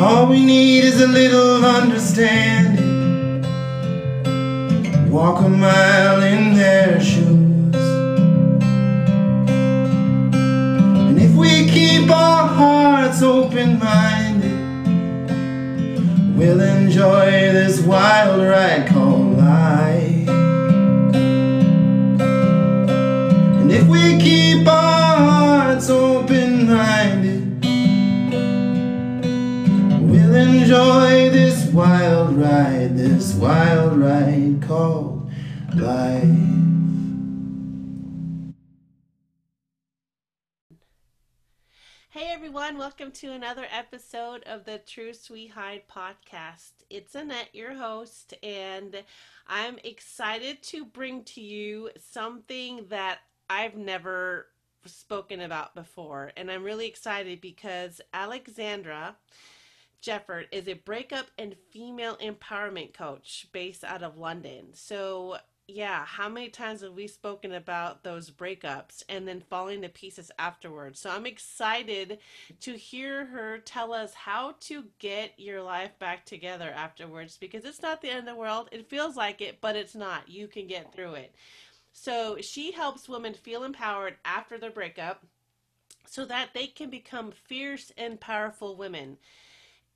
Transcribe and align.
All 0.00 0.26
we 0.28 0.44
need 0.44 0.84
is 0.84 1.00
a 1.00 1.08
little 1.08 1.64
understanding. 1.64 3.42
Walk 5.10 5.40
a 5.44 5.48
mile 5.48 6.22
in 6.22 6.54
their 6.54 7.00
shoes. 7.00 7.74
And 11.08 11.20
if 11.20 11.34
we 11.34 11.68
keep 11.68 12.08
our 12.12 12.46
hearts 12.46 13.22
open 13.22 13.80
minded, 13.80 14.86
we'll 16.36 16.60
enjoy 16.60 17.50
this 17.52 17.80
wild 17.80 18.40
ride 18.40 18.86
called 18.86 19.36
life. 19.36 20.28
And 23.58 23.72
if 23.72 23.88
we 23.88 24.16
keep 24.20 24.37
enjoy 30.68 31.30
this 31.30 31.64
wild 31.72 32.36
ride, 32.36 32.94
this 32.94 33.32
wild 33.32 33.96
ride 33.96 34.58
called 34.60 35.30
life. 35.74 36.22
Hey 42.10 42.28
everyone, 42.28 42.76
welcome 42.76 43.12
to 43.12 43.32
another 43.32 43.66
episode 43.70 44.42
of 44.42 44.66
the 44.66 44.76
Truth 44.76 45.30
We 45.30 45.46
Hide 45.46 45.84
podcast. 45.90 46.72
It's 46.90 47.14
Annette, 47.14 47.48
your 47.54 47.72
host, 47.72 48.34
and 48.42 49.02
I'm 49.46 49.78
excited 49.84 50.62
to 50.64 50.84
bring 50.84 51.24
to 51.24 51.40
you 51.40 51.88
something 51.96 52.84
that 52.90 53.20
I've 53.48 53.78
never 53.78 54.48
spoken 54.84 55.40
about 55.40 55.74
before. 55.74 56.32
And 56.36 56.50
I'm 56.50 56.62
really 56.62 56.88
excited 56.88 57.40
because 57.40 58.02
Alexandra 58.12 59.16
Jeffert 60.02 60.46
is 60.52 60.68
a 60.68 60.74
breakup 60.74 61.26
and 61.38 61.56
female 61.70 62.16
empowerment 62.16 62.94
coach 62.94 63.46
based 63.52 63.84
out 63.84 64.02
of 64.02 64.16
London. 64.16 64.68
So, 64.72 65.38
yeah, 65.66 66.04
how 66.06 66.28
many 66.28 66.48
times 66.48 66.80
have 66.80 66.92
we 66.92 67.08
spoken 67.08 67.52
about 67.52 68.04
those 68.04 68.30
breakups 68.30 69.02
and 69.08 69.26
then 69.26 69.42
falling 69.50 69.82
to 69.82 69.88
pieces 69.88 70.30
afterwards? 70.38 71.00
So, 71.00 71.10
I'm 71.10 71.26
excited 71.26 72.18
to 72.60 72.72
hear 72.74 73.26
her 73.26 73.58
tell 73.58 73.92
us 73.92 74.14
how 74.14 74.54
to 74.60 74.84
get 75.00 75.32
your 75.36 75.62
life 75.62 75.98
back 75.98 76.24
together 76.24 76.70
afterwards 76.70 77.36
because 77.36 77.64
it's 77.64 77.82
not 77.82 78.00
the 78.00 78.10
end 78.10 78.20
of 78.20 78.26
the 78.26 78.40
world. 78.40 78.68
It 78.70 78.88
feels 78.88 79.16
like 79.16 79.40
it, 79.40 79.60
but 79.60 79.74
it's 79.76 79.96
not. 79.96 80.28
You 80.28 80.46
can 80.46 80.68
get 80.68 80.92
through 80.92 81.14
it. 81.14 81.34
So, 81.92 82.36
she 82.40 82.70
helps 82.70 83.08
women 83.08 83.34
feel 83.34 83.64
empowered 83.64 84.16
after 84.24 84.58
their 84.58 84.70
breakup 84.70 85.24
so 86.06 86.24
that 86.24 86.50
they 86.54 86.68
can 86.68 86.88
become 86.88 87.32
fierce 87.32 87.92
and 87.98 88.20
powerful 88.20 88.76
women 88.76 89.18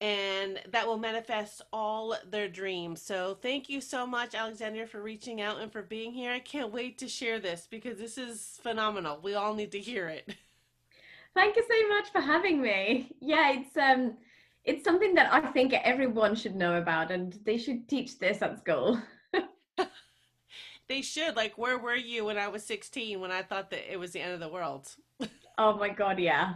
and 0.03 0.59
that 0.73 0.85
will 0.85 0.99
manifest 0.99 1.63
all 1.73 2.17
their 2.29 2.49
dreams. 2.49 3.01
So, 3.01 3.39
thank 3.41 3.69
you 3.69 3.81
so 3.81 4.05
much, 4.05 4.35
Alexandra, 4.35 4.85
for 4.85 5.01
reaching 5.01 5.41
out 5.41 5.61
and 5.61 5.71
for 5.71 5.81
being 5.81 6.13
here. 6.13 6.33
I 6.33 6.41
can't 6.41 6.73
wait 6.73 6.99
to 6.99 7.09
share 7.09 7.39
this 7.39 7.69
because 7.71 7.99
this 7.99 8.19
is 8.19 8.59
phenomenal. 8.65 9.21
We 9.23 9.35
all 9.35 9.55
need 9.55 9.71
to 9.73 9.79
hear 9.79 10.09
it. 10.09 10.35
Thank 11.35 11.57
you 11.57 11.63
so 11.63 11.89
much 11.89 12.11
for 12.11 12.21
having 12.21 12.61
me. 12.61 13.13
Yeah, 13.21 13.53
it's 13.53 13.77
um 13.77 14.17
it's 14.65 14.85
something 14.85 15.15
that 15.15 15.33
I 15.33 15.41
think 15.53 15.73
everyone 15.73 16.35
should 16.35 16.57
know 16.57 16.77
about 16.79 17.11
and 17.11 17.39
they 17.45 17.57
should 17.57 17.89
teach 17.89 18.19
this 18.19 18.43
at 18.43 18.59
school. 18.59 19.01
they 20.89 21.01
should. 21.01 21.37
Like 21.37 21.57
where 21.57 21.79
were 21.79 21.97
you 21.97 22.25
when 22.25 22.39
I 22.39 22.49
was 22.49 22.65
16 22.65 23.21
when 23.21 23.31
I 23.31 23.43
thought 23.43 23.71
that 23.71 23.91
it 23.91 23.99
was 23.99 24.11
the 24.11 24.21
end 24.21 24.35
of 24.35 24.41
the 24.41 24.49
world? 24.49 24.95
oh 25.59 25.79
my 25.79 25.89
god, 25.89 26.19
yeah. 26.19 26.55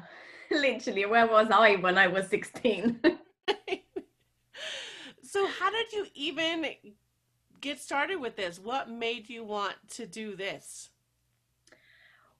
Literally, 0.50 1.06
where 1.06 1.26
was 1.26 1.48
I 1.50 1.76
when 1.76 1.96
I 1.96 2.08
was 2.08 2.28
16? 2.28 3.00
So 5.22 5.46
how 5.46 5.70
did 5.70 5.92
you 5.92 6.06
even 6.14 6.66
get 7.60 7.80
started 7.80 8.16
with 8.16 8.36
this? 8.36 8.58
What 8.58 8.90
made 8.90 9.28
you 9.28 9.44
want 9.44 9.74
to 9.90 10.06
do 10.06 10.36
this? 10.36 10.90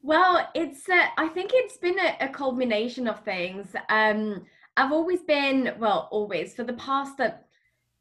Well, 0.03 0.49
it's 0.55 0.89
uh, 0.89 1.07
I 1.17 1.29
think 1.29 1.51
it's 1.55 1.79
been 1.79 1.99
a, 1.99 2.17
a 2.21 2.29
culmination 2.29 3.09
of 3.09 3.25
things. 3.25 3.75
Um, 3.89 4.45
I've 4.77 4.93
always 4.93 5.23
been 5.23 5.75
well, 5.79 6.09
always 6.11 6.55
for 6.55 6.65
the 6.65 6.75
past 6.75 7.19
uh, 7.21 7.31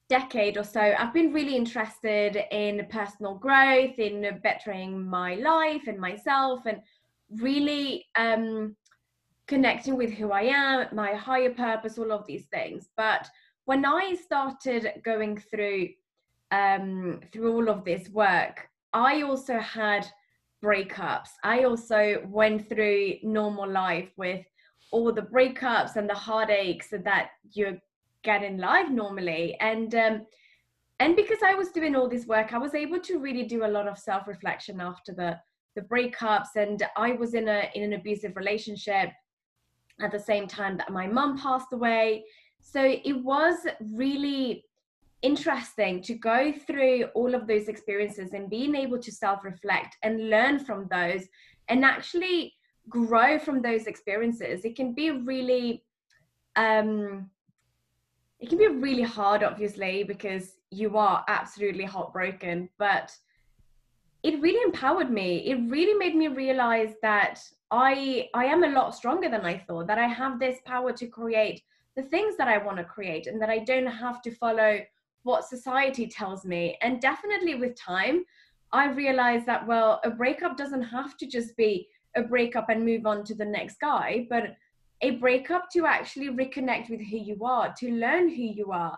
decade 0.07 0.57
or 0.57 0.63
so, 0.63 0.93
I've 0.97 1.13
been 1.13 1.33
really 1.33 1.55
interested 1.55 2.43
in 2.51 2.85
personal 2.89 3.35
growth, 3.35 3.97
in 3.97 4.39
bettering 4.43 5.03
my 5.03 5.35
life 5.35 5.87
and 5.87 5.99
myself, 5.99 6.65
and 6.65 6.81
really 7.31 8.05
um, 8.15 8.75
connecting 9.47 9.95
with 9.95 10.11
who 10.11 10.31
I 10.31 10.43
am, 10.43 10.87
my 10.93 11.13
higher 11.13 11.53
purpose, 11.53 11.97
all 11.97 12.11
of 12.11 12.25
these 12.25 12.45
things. 12.45 12.89
But 12.97 13.29
when 13.65 13.85
I 13.85 14.15
started 14.15 15.01
going 15.03 15.37
through 15.37 15.89
um, 16.51 17.19
through 17.31 17.53
all 17.53 17.69
of 17.69 17.83
this 17.83 18.09
work, 18.09 18.69
I 18.93 19.23
also 19.23 19.59
had 19.59 20.07
breakups. 20.63 21.29
I 21.43 21.63
also 21.63 22.23
went 22.27 22.69
through 22.69 23.15
normal 23.23 23.69
life 23.69 24.09
with 24.15 24.45
all 24.91 25.11
the 25.11 25.21
breakups 25.21 25.95
and 25.95 26.09
the 26.09 26.15
heartaches 26.15 26.93
that 27.03 27.31
you 27.51 27.79
get 28.23 28.43
in 28.43 28.57
life 28.57 28.89
normally. 28.89 29.57
And 29.59 29.93
um, 29.95 30.25
and 30.99 31.15
because 31.15 31.39
I 31.45 31.55
was 31.55 31.69
doing 31.69 31.95
all 31.95 32.07
this 32.07 32.25
work, 32.25 32.53
I 32.53 32.57
was 32.57 32.73
able 32.73 32.99
to 32.99 33.19
really 33.19 33.43
do 33.43 33.65
a 33.65 33.67
lot 33.67 33.87
of 33.87 33.97
self 33.97 34.27
reflection 34.27 34.79
after 34.79 35.13
the 35.13 35.39
the 35.75 35.81
breakups. 35.81 36.55
And 36.55 36.81
I 36.95 37.13
was 37.13 37.33
in 37.33 37.47
a 37.47 37.69
in 37.75 37.83
an 37.83 37.93
abusive 37.93 38.35
relationship 38.35 39.09
at 40.01 40.11
the 40.11 40.19
same 40.19 40.47
time 40.47 40.77
that 40.77 40.91
my 40.91 41.07
mum 41.07 41.37
passed 41.37 41.71
away 41.71 42.23
so 42.61 42.81
it 42.81 43.23
was 43.23 43.65
really 43.79 44.65
interesting 45.21 46.01
to 46.01 46.13
go 46.13 46.53
through 46.67 47.05
all 47.15 47.33
of 47.33 47.47
those 47.47 47.67
experiences 47.67 48.33
and 48.33 48.49
being 48.49 48.75
able 48.75 48.99
to 48.99 49.11
self 49.11 49.43
reflect 49.43 49.97
and 50.03 50.29
learn 50.29 50.59
from 50.59 50.87
those 50.91 51.27
and 51.67 51.83
actually 51.83 52.53
grow 52.89 53.39
from 53.39 53.61
those 53.61 53.87
experiences. 53.87 54.65
It 54.65 54.75
can 54.75 54.93
be 54.93 55.11
really, 55.11 55.83
um, 56.55 57.29
it 58.39 58.49
can 58.49 58.57
be 58.57 58.67
really 58.67 59.03
hard, 59.03 59.43
obviously, 59.43 60.03
because 60.03 60.57
you 60.69 60.97
are 60.97 61.23
absolutely 61.27 61.85
heartbroken, 61.85 62.69
but 62.77 63.11
it 64.25 64.41
really 64.41 64.63
empowered 64.63 65.11
me. 65.11 65.37
It 65.45 65.69
really 65.69 65.93
made 65.93 66.15
me 66.15 66.27
realize 66.29 66.95
that 67.03 67.39
I 67.69 68.27
I 68.33 68.45
am 68.45 68.63
a 68.63 68.69
lot 68.69 68.95
stronger 68.95 69.29
than 69.29 69.45
I 69.45 69.59
thought, 69.67 69.85
that 69.85 69.99
I 69.99 70.07
have 70.07 70.39
this 70.39 70.57
power 70.65 70.91
to 70.93 71.07
create 71.07 71.61
the 71.95 72.01
things 72.01 72.35
that 72.37 72.47
I 72.47 72.57
want 72.57 72.77
to 72.77 72.83
create 72.83 73.27
and 73.27 73.39
that 73.39 73.51
I 73.51 73.59
don't 73.59 73.85
have 73.85 74.23
to 74.23 74.31
follow 74.31 74.79
what 75.21 75.47
society 75.47 76.07
tells 76.07 76.43
me. 76.43 76.75
And 76.81 76.99
definitely 76.99 77.53
with 77.53 77.75
time, 77.75 78.25
I 78.71 78.89
realized 78.89 79.45
that, 79.45 79.65
well, 79.67 80.01
a 80.03 80.09
breakup 80.09 80.57
doesn't 80.57 80.81
have 80.97 81.17
to 81.17 81.27
just 81.27 81.55
be 81.55 81.87
a 82.15 82.23
breakup 82.23 82.69
and 82.69 82.83
move 82.83 83.05
on 83.05 83.23
to 83.25 83.35
the 83.35 83.45
next 83.45 83.79
guy, 83.79 84.25
but 84.27 84.55
a 85.01 85.11
breakup 85.11 85.69
to 85.73 85.85
actually 85.85 86.29
reconnect 86.29 86.89
with 86.89 87.01
who 87.01 87.17
you 87.17 87.45
are, 87.45 87.73
to 87.77 87.91
learn 87.91 88.29
who 88.29 88.43
you 88.59 88.71
are, 88.71 88.97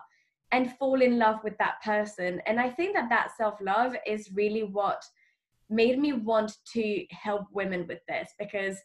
and 0.52 0.74
fall 0.78 1.02
in 1.02 1.18
love 1.18 1.44
with 1.44 1.56
that 1.58 1.82
person. 1.84 2.40
And 2.46 2.58
I 2.58 2.70
think 2.70 2.94
that 2.94 3.10
that 3.10 3.36
self 3.36 3.60
love 3.60 3.94
is 4.06 4.32
really 4.32 4.62
what 4.62 5.04
made 5.70 5.98
me 5.98 6.12
want 6.12 6.52
to 6.72 7.04
help 7.10 7.46
women 7.52 7.86
with 7.86 8.00
this 8.08 8.30
because 8.38 8.76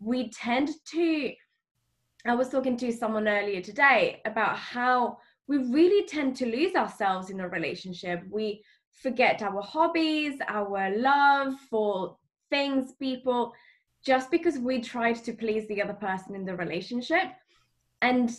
we 0.00 0.30
tend 0.30 0.70
to 0.86 1.32
I 2.24 2.34
was 2.34 2.50
talking 2.50 2.76
to 2.76 2.92
someone 2.92 3.26
earlier 3.26 3.60
today 3.60 4.22
about 4.24 4.56
how 4.56 5.18
we 5.48 5.58
really 5.58 6.06
tend 6.06 6.36
to 6.36 6.46
lose 6.46 6.76
ourselves 6.76 7.30
in 7.30 7.40
a 7.40 7.48
relationship. 7.48 8.22
We 8.30 8.62
forget 8.92 9.42
our 9.42 9.60
hobbies, 9.60 10.38
our 10.46 10.96
love 10.96 11.54
for 11.68 12.16
things, 12.48 12.92
people, 12.92 13.52
just 14.04 14.30
because 14.30 14.58
we 14.58 14.80
tried 14.80 15.16
to 15.24 15.32
please 15.32 15.66
the 15.66 15.82
other 15.82 15.94
person 15.94 16.36
in 16.36 16.44
the 16.44 16.54
relationship. 16.54 17.24
And 18.02 18.30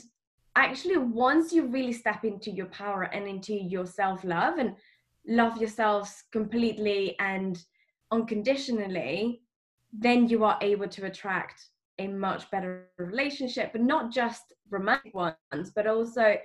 actually, 0.55 0.97
once 0.97 1.51
you 1.51 1.65
really 1.65 1.93
step 1.93 2.23
into 2.23 2.51
your 2.51 2.67
power 2.67 3.03
and 3.03 3.27
into 3.27 3.53
your 3.53 3.85
self 3.85 4.23
love 4.23 4.59
and 4.59 4.75
love 5.27 5.57
yourselves 5.57 6.23
completely 6.31 7.17
and 7.19 7.61
unconditionally, 8.13 9.41
then 9.91 10.27
you 10.27 10.43
are 10.43 10.57
able 10.61 10.87
to 10.87 11.05
attract 11.05 11.69
a 11.99 12.07
much 12.07 12.49
better 12.51 12.89
relationship, 12.97 13.71
but 13.71 13.81
not 13.81 14.11
just 14.11 14.53
romantic 14.69 15.13
ones, 15.13 15.71
but 15.75 15.87
also 15.87 16.35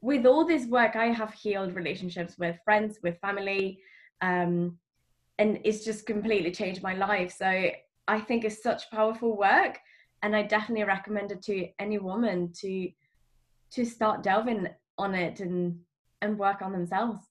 with 0.00 0.26
all 0.26 0.44
this 0.44 0.66
work, 0.66 0.96
I 0.96 1.06
have 1.06 1.32
healed 1.32 1.74
relationships 1.74 2.36
with 2.38 2.56
friends, 2.64 2.98
with 3.02 3.20
family, 3.20 3.78
um, 4.20 4.76
and 5.38 5.60
it's 5.64 5.84
just 5.84 6.06
completely 6.06 6.50
changed 6.50 6.82
my 6.82 6.94
life. 6.94 7.32
So 7.32 7.70
I 8.08 8.20
think 8.20 8.44
it's 8.44 8.62
such 8.62 8.90
powerful 8.90 9.36
work, 9.36 9.78
and 10.22 10.34
I 10.34 10.42
definitely 10.42 10.84
recommend 10.84 11.30
it 11.32 11.42
to 11.42 11.68
any 11.78 11.98
woman 11.98 12.52
to 12.60 12.90
to 13.74 13.84
start 13.86 14.22
delving 14.22 14.68
on 14.98 15.14
it 15.14 15.40
and 15.40 15.78
and 16.20 16.38
work 16.38 16.62
on 16.62 16.72
themselves. 16.72 17.24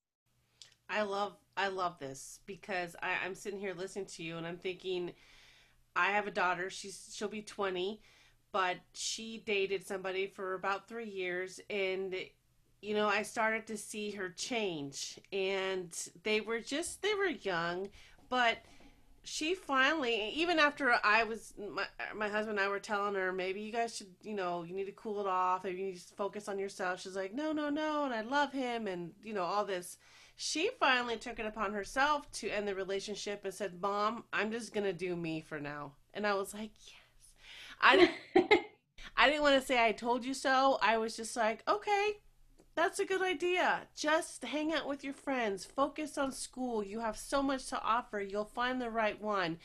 I 0.90 1.04
love 1.04 1.34
I 1.58 1.68
love 1.68 2.00
this 2.00 2.40
because 2.46 2.96
I, 3.02 3.16
I'm 3.26 3.36
sitting 3.36 3.60
here 3.60 3.74
listening 3.74 4.06
to 4.06 4.24
you 4.24 4.38
and 4.38 4.48
I'm 4.48 4.58
thinking 4.58 5.12
I 5.96 6.12
have 6.12 6.28
a 6.28 6.32
daughter. 6.32 6.70
She's 6.70 7.12
she'll 7.14 7.28
be 7.28 7.42
20, 7.42 8.02
but 8.52 8.78
she 8.94 9.44
dated 9.46 9.86
somebody 9.86 10.28
for 10.28 10.54
about 10.54 10.88
three 10.88 11.10
years 11.10 11.60
and 11.70 12.16
you 12.82 12.96
know 12.96 13.08
i 13.08 13.22
started 13.22 13.68
to 13.68 13.78
see 13.78 14.12
her 14.12 14.30
change 14.30 15.20
and 15.32 16.10
they 16.24 16.42
were 16.42 16.60
just 16.60 17.02
they 17.02 17.14
were 17.14 17.28
young 17.28 17.88
but 18.30 18.58
she 19.24 19.54
finally 19.54 20.30
even 20.30 20.58
after 20.58 20.96
i 21.04 21.24
was 21.24 21.54
my, 21.74 21.86
my 22.16 22.28
husband 22.28 22.58
and 22.58 22.66
i 22.66 22.70
were 22.70 22.80
telling 22.80 23.14
her 23.14 23.32
maybe 23.32 23.62
you 23.62 23.72
guys 23.72 23.96
should 23.96 24.14
you 24.24 24.34
know 24.34 24.64
you 24.64 24.74
need 24.76 24.86
to 24.86 24.92
cool 24.94 25.20
it 25.22 25.28
off 25.28 25.64
maybe 25.64 25.80
you 25.80 25.86
need 25.86 25.98
to 25.98 26.14
focus 26.16 26.48
on 26.48 26.58
yourself 26.58 27.00
she's 27.00 27.16
like 27.16 27.34
no 27.34 27.52
no 27.52 27.70
no 27.70 28.04
and 28.06 28.14
i 28.14 28.22
love 28.22 28.52
him 28.52 28.88
and 28.88 29.12
you 29.24 29.34
know 29.34 29.44
all 29.44 29.64
this 29.64 29.98
she 30.42 30.70
finally 30.80 31.18
took 31.18 31.40
it 31.40 31.46
upon 31.46 31.74
herself 31.74 32.32
to 32.32 32.50
end 32.50 32.68
the 32.68 32.76
relationship 32.76 33.46
and 33.46 33.54
said 33.54 33.82
mom 33.82 34.24
i'm 34.34 34.52
just 34.52 34.74
gonna 34.74 34.94
do 34.94 35.16
me 35.16 35.42
for 35.42 35.60
now 35.60 35.92
and 36.14 36.26
i 36.26 36.34
was 36.34 36.54
like 36.54 36.72
yes 36.88 36.96
I 37.82 37.98
didn't, 37.98 38.12
I 39.18 39.28
didn't 39.28 39.42
want 39.42 39.60
to 39.60 39.66
say 39.66 39.84
I 39.84 39.92
told 39.92 40.26
you 40.26 40.34
so. 40.34 40.78
I 40.82 40.98
was 40.98 41.16
just 41.16 41.36
like, 41.36 41.64
okay, 41.68 42.18
that's 42.76 43.00
a 43.00 43.06
good 43.06 43.22
idea. 43.22 43.82
Just 43.96 44.44
hang 44.44 44.74
out 44.74 44.88
with 44.88 45.04
your 45.04 45.14
friends, 45.14 45.66
focus 45.66 46.18
on 46.18 46.32
school. 46.32 46.84
You 46.84 47.00
have 47.00 47.18
so 47.18 47.42
much 47.42 47.68
to 47.68 47.82
offer. 47.82 48.20
You'll 48.22 48.46
find 48.46 48.82
the 48.82 48.90
right 48.90 49.20
one. 49.22 49.58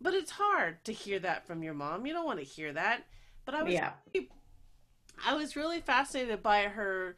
But 0.00 0.14
it's 0.14 0.32
hard 0.32 0.84
to 0.84 0.92
hear 0.92 1.18
that 1.20 1.46
from 1.46 1.62
your 1.62 1.74
mom. 1.74 2.06
You 2.06 2.12
don't 2.12 2.26
want 2.26 2.38
to 2.40 2.44
hear 2.44 2.72
that. 2.72 3.04
But 3.44 3.54
I 3.54 3.62
was 3.62 3.74
Yeah. 3.74 3.92
really, 4.14 4.30
I 5.26 5.34
was 5.34 5.56
really 5.56 5.80
fascinated 5.80 6.42
by 6.42 6.62
her 6.64 7.16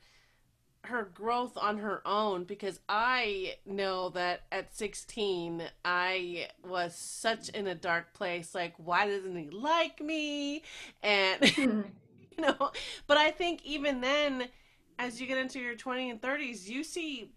her 0.86 1.04
growth 1.14 1.56
on 1.56 1.78
her 1.78 2.02
own 2.06 2.44
because 2.44 2.80
I 2.88 3.56
know 3.64 4.10
that 4.10 4.42
at 4.50 4.74
16 4.74 5.62
I 5.84 6.48
was 6.66 6.94
such 6.94 7.48
in 7.50 7.66
a 7.66 7.74
dark 7.74 8.14
place 8.14 8.54
like 8.54 8.74
why 8.76 9.06
doesn't 9.06 9.36
he 9.36 9.50
like 9.50 10.00
me? 10.00 10.62
And 11.02 11.56
you 11.58 11.84
know 12.38 12.70
but 13.06 13.16
I 13.16 13.30
think 13.30 13.64
even 13.64 14.00
then 14.00 14.48
as 14.98 15.20
you 15.20 15.26
get 15.26 15.38
into 15.38 15.60
your 15.60 15.76
20s 15.76 16.10
and 16.10 16.20
30s 16.20 16.68
you 16.68 16.84
see 16.84 17.32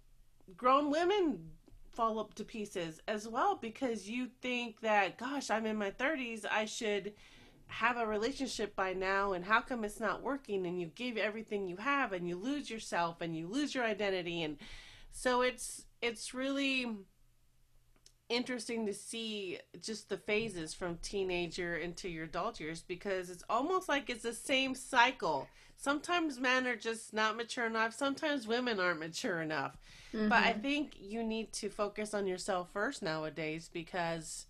grown 0.55 0.89
women 0.89 1.51
fall 1.91 2.19
up 2.19 2.33
to 2.35 2.43
pieces 2.43 3.01
as 3.07 3.27
well 3.27 3.55
because 3.55 4.09
you 4.09 4.27
think 4.41 4.79
that 4.81 5.17
gosh 5.17 5.49
I'm 5.49 5.65
in 5.65 5.77
my 5.77 5.91
30s 5.91 6.45
I 6.49 6.65
should 6.65 7.13
have 7.69 7.97
a 7.97 8.05
relationship 8.05 8.75
by 8.75 8.93
now 8.93 9.33
and 9.33 9.45
how 9.45 9.61
come 9.61 9.83
it's 9.83 9.99
not 9.99 10.23
working 10.23 10.65
and 10.65 10.81
you 10.81 10.87
give 10.87 11.17
everything 11.17 11.67
you 11.67 11.77
have 11.77 12.13
and 12.13 12.27
you 12.27 12.35
lose 12.35 12.69
yourself 12.69 13.21
and 13.21 13.35
you 13.37 13.47
lose 13.47 13.73
your 13.75 13.83
identity 13.83 14.41
and 14.43 14.57
so 15.11 15.41
it's 15.41 15.85
it's 16.01 16.33
really 16.33 16.87
interesting 18.29 18.85
to 18.85 18.93
see 18.93 19.57
just 19.81 20.09
the 20.09 20.17
phases 20.17 20.73
from 20.73 20.97
teenager 21.01 21.77
into 21.77 22.07
your 22.09 22.25
adult 22.25 22.59
years 22.59 22.83
because 22.87 23.29
it's 23.29 23.43
almost 23.49 23.89
like 23.89 24.09
it's 24.09 24.23
the 24.23 24.33
same 24.33 24.75
cycle 24.75 25.47
sometimes 25.77 26.39
men 26.39 26.67
are 26.67 26.75
just 26.75 27.13
not 27.13 27.35
mature 27.35 27.65
enough 27.65 27.93
sometimes 27.93 28.47
women 28.47 28.79
aren't 28.79 28.99
mature 28.99 29.41
enough 29.41 29.77
but 30.13 30.43
i 30.43 30.53
Mhm. 30.53 30.61
think 30.61 30.95
you 30.99 31.23
need 31.23 31.51
to 31.53 31.69
focus 31.69 32.13
on 32.13 32.27
yourself 32.27 32.69
first 32.71 33.01
nowadays 33.01 33.69
because 33.73 34.45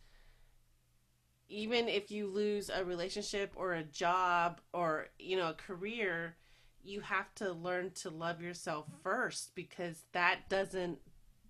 even 1.49 1.87
if 1.89 2.11
you 2.11 2.27
lose 2.27 2.69
a 2.69 2.85
relationship 2.85 3.51
or 3.55 3.73
a 3.73 3.83
job 3.83 4.61
or 4.73 5.07
you 5.19 5.35
know 5.37 5.49
a 5.49 5.53
career 5.53 6.35
you 6.83 7.01
have 7.01 7.33
to 7.35 7.51
learn 7.51 7.91
to 7.91 8.09
love 8.09 8.41
yourself 8.41 8.85
first 9.03 9.53
because 9.55 10.03
that 10.13 10.47
doesn't 10.49 10.99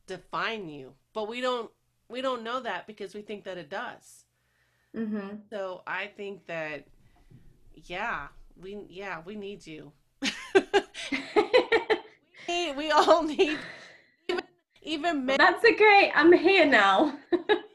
define 0.08 0.68
you 0.68 0.94
but 1.14 1.28
we 1.28 1.42
don't 1.42 1.70
we 2.10 2.22
don't 2.22 2.44
know 2.44 2.60
that 2.60 2.88
because 2.88 3.14
we 3.14 3.22
think 3.22 3.44
that 3.44 3.58
it 3.58 3.70
does 3.70 4.24
Mhm. 4.96 5.42
so 5.52 5.84
i 5.86 6.08
think 6.08 6.48
that 6.48 6.86
yeah 7.86 8.28
we 8.60 8.86
yeah 8.90 9.22
we 9.26 9.36
need 9.36 9.66
you 9.68 9.92
we, 12.48 12.72
we 12.74 12.92
all 12.92 13.24
need 13.24 13.60
even 14.28 14.44
even 14.82 15.26
men 15.26 15.38
That's 15.38 15.64
okay. 15.64 16.12
I'm 16.16 16.32
here 16.34 16.66
now. 16.66 17.18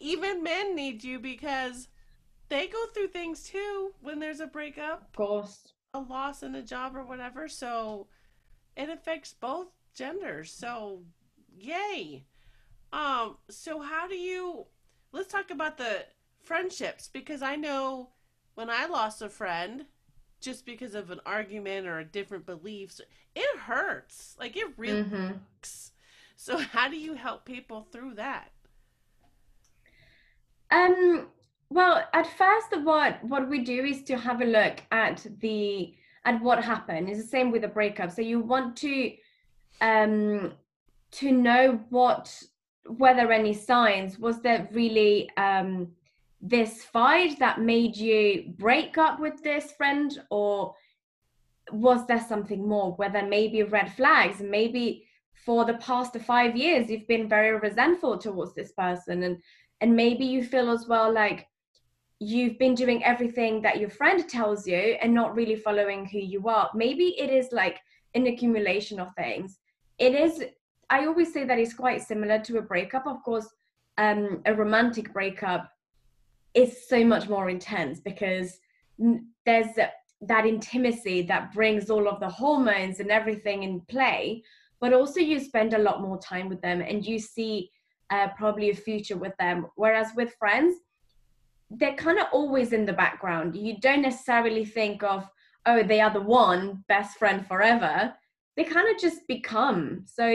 even 0.00 0.42
men 0.42 0.74
need 0.74 1.04
you 1.04 1.18
because 1.18 1.88
they 2.48 2.66
go 2.66 2.86
through 2.94 3.08
things 3.08 3.44
too 3.44 3.94
when 4.00 4.18
there's 4.20 4.40
a 4.40 4.46
breakup, 4.46 5.02
of 5.02 5.12
course. 5.14 5.72
a 5.94 6.00
loss 6.00 6.42
in 6.42 6.54
a 6.54 6.62
job 6.62 6.96
or 6.96 7.04
whatever. 7.04 7.48
So 7.48 8.08
it 8.76 8.88
affects 8.90 9.34
both 9.34 9.68
genders. 9.94 10.52
So 10.52 11.02
yay. 11.56 12.24
Um 12.92 13.38
so 13.48 13.80
how 13.80 14.08
do 14.08 14.16
you 14.16 14.66
let's 15.12 15.32
talk 15.32 15.50
about 15.50 15.78
the 15.78 16.06
friendships 16.42 17.08
because 17.08 17.42
I 17.42 17.56
know 17.56 18.10
when 18.54 18.70
I 18.70 18.86
lost 18.86 19.22
a 19.22 19.28
friend 19.28 19.86
just 20.40 20.64
because 20.66 20.94
of 20.94 21.10
an 21.10 21.20
argument 21.26 21.86
or 21.86 21.98
a 21.98 22.04
different 22.04 22.46
beliefs, 22.46 23.00
it 23.34 23.58
hurts. 23.60 24.36
Like 24.38 24.56
it 24.56 24.68
really 24.78 25.02
Mhm. 25.02 25.28
hurts. 25.28 25.92
So 26.36 26.58
how 26.58 26.88
do 26.88 26.96
you 26.96 27.14
help 27.14 27.44
people 27.44 27.82
through 27.82 28.14
that? 28.14 28.52
Um, 30.70 31.28
well, 31.70 32.02
at 32.12 32.26
first, 32.38 32.68
what 32.82 33.22
what 33.24 33.48
we 33.48 33.60
do 33.60 33.84
is 33.84 34.02
to 34.04 34.16
have 34.16 34.40
a 34.40 34.44
look 34.44 34.82
at 34.90 35.26
the 35.40 35.94
at 36.24 36.40
what 36.42 36.62
happened. 36.62 37.08
It's 37.08 37.22
the 37.22 37.26
same 37.26 37.50
with 37.50 37.64
a 37.64 37.68
breakup. 37.68 38.10
So 38.10 38.22
you 38.22 38.40
want 38.40 38.76
to 38.78 39.12
um 39.80 40.52
to 41.10 41.32
know 41.32 41.80
what 41.90 42.42
whether 42.86 43.30
any 43.32 43.52
signs 43.52 44.18
was 44.18 44.40
there 44.40 44.68
really 44.72 45.30
um 45.36 45.88
this 46.40 46.84
fight 46.84 47.38
that 47.38 47.60
made 47.60 47.96
you 47.96 48.54
break 48.58 48.96
up 48.96 49.20
with 49.20 49.42
this 49.42 49.72
friend 49.72 50.20
or 50.30 50.74
was 51.72 52.06
there 52.06 52.24
something 52.28 52.66
more 52.66 52.92
whether 52.92 53.22
maybe 53.22 53.62
red 53.62 53.92
flags 53.92 54.40
maybe 54.40 55.04
for 55.44 55.64
the 55.64 55.74
past 55.74 56.16
five 56.20 56.56
years 56.56 56.88
you've 56.88 57.06
been 57.08 57.28
very 57.28 57.58
resentful 57.58 58.16
towards 58.16 58.54
this 58.54 58.72
person 58.72 59.24
and 59.24 59.38
and 59.80 59.94
maybe 59.94 60.24
you 60.24 60.42
feel 60.42 60.70
as 60.70 60.86
well 60.86 61.12
like 61.12 61.48
you've 62.20 62.58
been 62.58 62.74
doing 62.74 63.04
everything 63.04 63.62
that 63.62 63.78
your 63.78 63.90
friend 63.90 64.28
tells 64.28 64.66
you 64.66 64.76
and 64.76 65.14
not 65.14 65.36
really 65.36 65.54
following 65.54 66.04
who 66.04 66.18
you 66.18 66.48
are. 66.48 66.68
Maybe 66.74 67.14
it 67.18 67.30
is 67.30 67.52
like 67.52 67.78
an 68.14 68.26
accumulation 68.26 68.98
of 68.98 69.14
things. 69.14 69.58
It 69.98 70.14
is 70.14 70.44
i 70.90 71.04
always 71.04 71.30
say 71.34 71.44
that 71.44 71.58
it's 71.58 71.74
quite 71.74 72.02
similar 72.02 72.38
to 72.40 72.58
a 72.58 72.62
breakup. 72.62 73.06
Of 73.06 73.22
course 73.22 73.48
um 73.98 74.42
a 74.46 74.54
romantic 74.54 75.12
breakup 75.12 75.70
is 76.54 76.88
so 76.88 77.04
much 77.04 77.28
more 77.28 77.50
intense 77.50 78.00
because 78.00 78.58
there's 79.44 79.74
that 80.20 80.46
intimacy 80.46 81.22
that 81.22 81.52
brings 81.52 81.90
all 81.90 82.08
of 82.08 82.18
the 82.18 82.28
hormones 82.28 82.98
and 82.98 83.10
everything 83.10 83.62
in 83.62 83.80
play 83.82 84.42
but 84.80 84.92
also 84.92 85.20
you 85.20 85.38
spend 85.38 85.74
a 85.74 85.78
lot 85.78 86.00
more 86.00 86.18
time 86.18 86.48
with 86.48 86.60
them 86.60 86.80
and 86.80 87.06
you 87.06 87.18
see 87.18 87.70
uh, 88.10 88.28
probably 88.36 88.70
a 88.70 88.74
future 88.74 89.16
with 89.16 89.36
them. 89.38 89.66
Whereas 89.76 90.08
with 90.16 90.34
friends 90.38 90.76
they're 91.70 91.96
kind 91.96 92.18
of 92.18 92.26
always 92.32 92.72
in 92.72 92.86
the 92.86 92.92
background. 92.92 93.54
You 93.54 93.78
don't 93.80 94.02
necessarily 94.02 94.64
think 94.64 95.02
of 95.02 95.28
oh 95.66 95.82
they 95.82 96.00
are 96.00 96.12
the 96.12 96.20
one 96.20 96.84
best 96.88 97.18
friend 97.18 97.46
forever. 97.46 98.14
They 98.56 98.64
kind 98.64 98.88
of 98.88 99.00
just 99.00 99.26
become. 99.28 100.04
So 100.06 100.26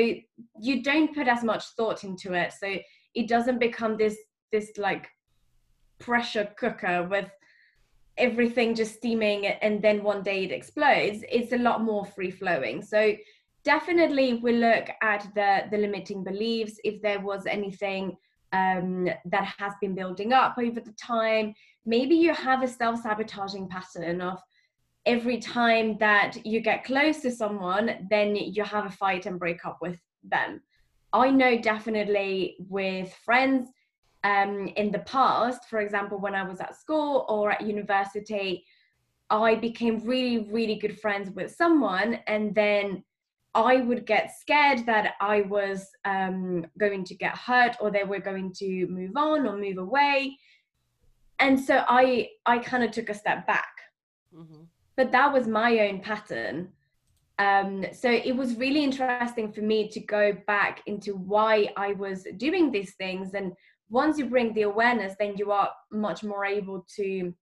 you 0.62 0.84
don't 0.84 1.14
put 1.14 1.28
as 1.28 1.44
much 1.44 1.64
thought 1.76 2.04
into 2.04 2.34
it. 2.34 2.54
So 2.54 2.78
it 3.16 3.28
doesn't 3.28 3.60
become 3.60 3.98
this 3.98 4.18
this 4.52 4.72
like 4.78 5.08
pressure 6.00 6.50
cooker 6.58 7.08
with 7.10 7.30
everything 8.18 8.76
just 8.76 8.96
steaming 8.98 9.48
and 9.48 9.82
then 9.82 10.04
one 10.04 10.22
day 10.22 10.44
it 10.44 10.52
explodes. 10.52 11.24
It's 11.32 11.52
a 11.52 11.58
lot 11.58 11.84
more 11.84 12.06
free 12.06 12.30
flowing 12.30 12.84
so 12.84 13.16
definitely 13.64 14.36
we 14.36 14.54
look 14.54 14.90
at 15.02 15.28
the 15.36 15.64
the 15.72 15.78
limiting 15.78 16.24
beliefs. 16.24 16.80
If 16.84 17.02
there 17.02 17.20
was 17.20 17.46
anything 17.46 18.18
um, 18.52 19.10
that 19.26 19.54
has 19.58 19.74
been 19.82 19.96
building 19.96 20.32
up 20.32 20.56
over 20.58 20.80
the 20.80 20.94
time 20.94 21.56
maybe 21.86 22.16
you 22.16 22.34
have 22.34 22.64
a 22.64 22.68
self-sabotaging 22.68 23.68
pattern 23.68 24.22
of 24.22 24.40
every 25.06 25.38
time 25.38 25.98
that 25.98 26.46
you 26.46 26.62
get 26.62 26.86
close 26.86 27.20
to 27.22 27.32
someone 27.32 28.08
then 28.10 28.36
you 28.36 28.64
have 28.64 28.86
a 28.86 28.92
fight 28.92 29.26
and 29.26 29.40
break 29.40 29.66
up 29.66 29.80
with 29.82 30.00
them. 30.24 30.62
I 31.12 31.30
know 31.30 31.60
definitely 31.60 32.56
with 32.70 33.14
friends 33.26 33.70
um, 34.24 34.68
in 34.78 34.92
the 34.92 35.00
past, 35.00 35.66
for 35.70 35.80
example, 35.82 36.18
when 36.18 36.34
I 36.34 36.44
was 36.44 36.62
at 36.62 36.76
school 36.76 37.26
or 37.28 37.52
at 37.52 37.62
university, 37.62 38.66
I 39.30 39.56
became 39.56 40.00
really, 40.06 40.50
really 40.50 40.76
good 40.76 41.00
friends 41.00 41.30
with 41.30 41.54
someone, 41.54 42.20
and 42.28 42.56
then 42.56 43.04
I 43.56 43.78
would 43.78 44.06
get 44.06 44.32
scared 44.40 44.86
that 44.86 45.14
I 45.22 45.42
was 45.42 45.90
um, 46.06 46.66
going 46.80 47.04
to 47.06 47.16
get 47.16 47.38
hurt 47.38 47.76
or 47.80 47.92
they 47.92 48.04
were 48.04 48.20
going 48.20 48.52
to 48.54 48.88
move 48.88 49.16
on 49.16 49.46
or 49.48 49.58
move 49.58 49.78
away, 49.78 50.38
and 51.40 51.60
so 51.60 51.84
I 51.88 52.30
I 52.46 52.60
kind 52.60 52.84
of 52.84 52.92
took 52.92 53.10
a 53.10 53.14
step 53.14 53.46
back. 53.48 53.74
hmm 54.34 54.64
But 54.96 55.12
that 55.12 55.34
was 55.34 55.48
my 55.48 55.80
own 55.88 56.00
pattern. 56.00 56.70
Um, 57.40 57.86
so 57.92 58.10
it 58.12 58.36
was 58.36 58.56
really 58.58 58.84
interesting 58.84 59.52
for 59.52 59.62
me 59.62 59.90
to 59.90 60.00
go 60.00 60.38
back 60.46 60.84
into 60.86 61.16
why 61.16 61.70
I 61.76 61.94
was 61.94 62.28
doing 62.38 62.72
these 62.72 62.94
things 62.94 63.34
and 63.34 63.54
once 63.90 64.18
you 64.20 64.26
bring 64.26 64.54
the 64.54 64.64
awareness 64.64 65.16
then 65.20 65.36
you 65.38 65.52
are 65.52 65.70
much 65.92 66.24
more 66.24 66.46
able 66.46 66.86
to 66.96 67.34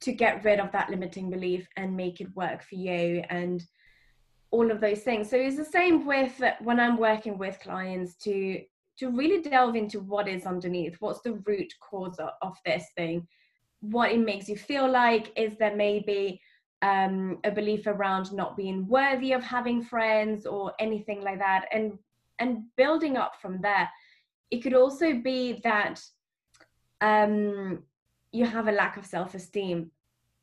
to 0.00 0.12
get 0.12 0.44
rid 0.44 0.60
of 0.60 0.72
that 0.72 0.90
limiting 0.90 1.30
belief 1.30 1.66
and 1.76 1.96
make 1.96 2.20
it 2.20 2.34
work 2.34 2.62
for 2.62 2.74
you 2.74 3.22
and 3.30 3.64
all 4.54 4.70
of 4.70 4.80
those 4.80 5.00
things. 5.00 5.28
So 5.28 5.36
it's 5.36 5.56
the 5.56 5.72
same 5.78 6.06
with 6.06 6.34
when 6.60 6.78
i'm 6.78 6.96
working 6.96 7.36
with 7.38 7.64
clients 7.66 8.14
to 8.24 8.60
to 8.98 9.10
really 9.10 9.42
delve 9.42 9.74
into 9.82 9.98
what 10.12 10.28
is 10.28 10.46
underneath 10.46 10.96
what's 11.00 11.22
the 11.22 11.34
root 11.48 11.70
cause 11.80 12.16
of, 12.24 12.30
of 12.42 12.54
this 12.64 12.86
thing 12.96 13.26
what 13.80 14.12
it 14.12 14.20
makes 14.20 14.48
you 14.48 14.56
feel 14.56 14.88
like 14.88 15.32
is 15.36 15.56
there 15.58 15.76
maybe 15.76 16.40
um, 16.82 17.38
a 17.44 17.50
belief 17.50 17.86
around 17.86 18.32
not 18.32 18.56
being 18.56 18.86
worthy 18.86 19.32
of 19.32 19.42
having 19.42 19.82
friends 19.82 20.46
or 20.46 20.72
anything 20.78 21.22
like 21.22 21.38
that 21.38 21.66
and 21.72 21.98
and 22.40 22.64
building 22.76 23.16
up 23.16 23.34
from 23.40 23.60
there. 23.60 23.88
It 24.50 24.60
could 24.62 24.74
also 24.74 25.14
be 25.14 25.60
that 25.64 26.02
um, 27.00 27.84
you 28.32 28.44
have 28.44 28.68
a 28.68 28.72
lack 28.72 28.96
of 28.96 29.06
self-esteem 29.06 29.90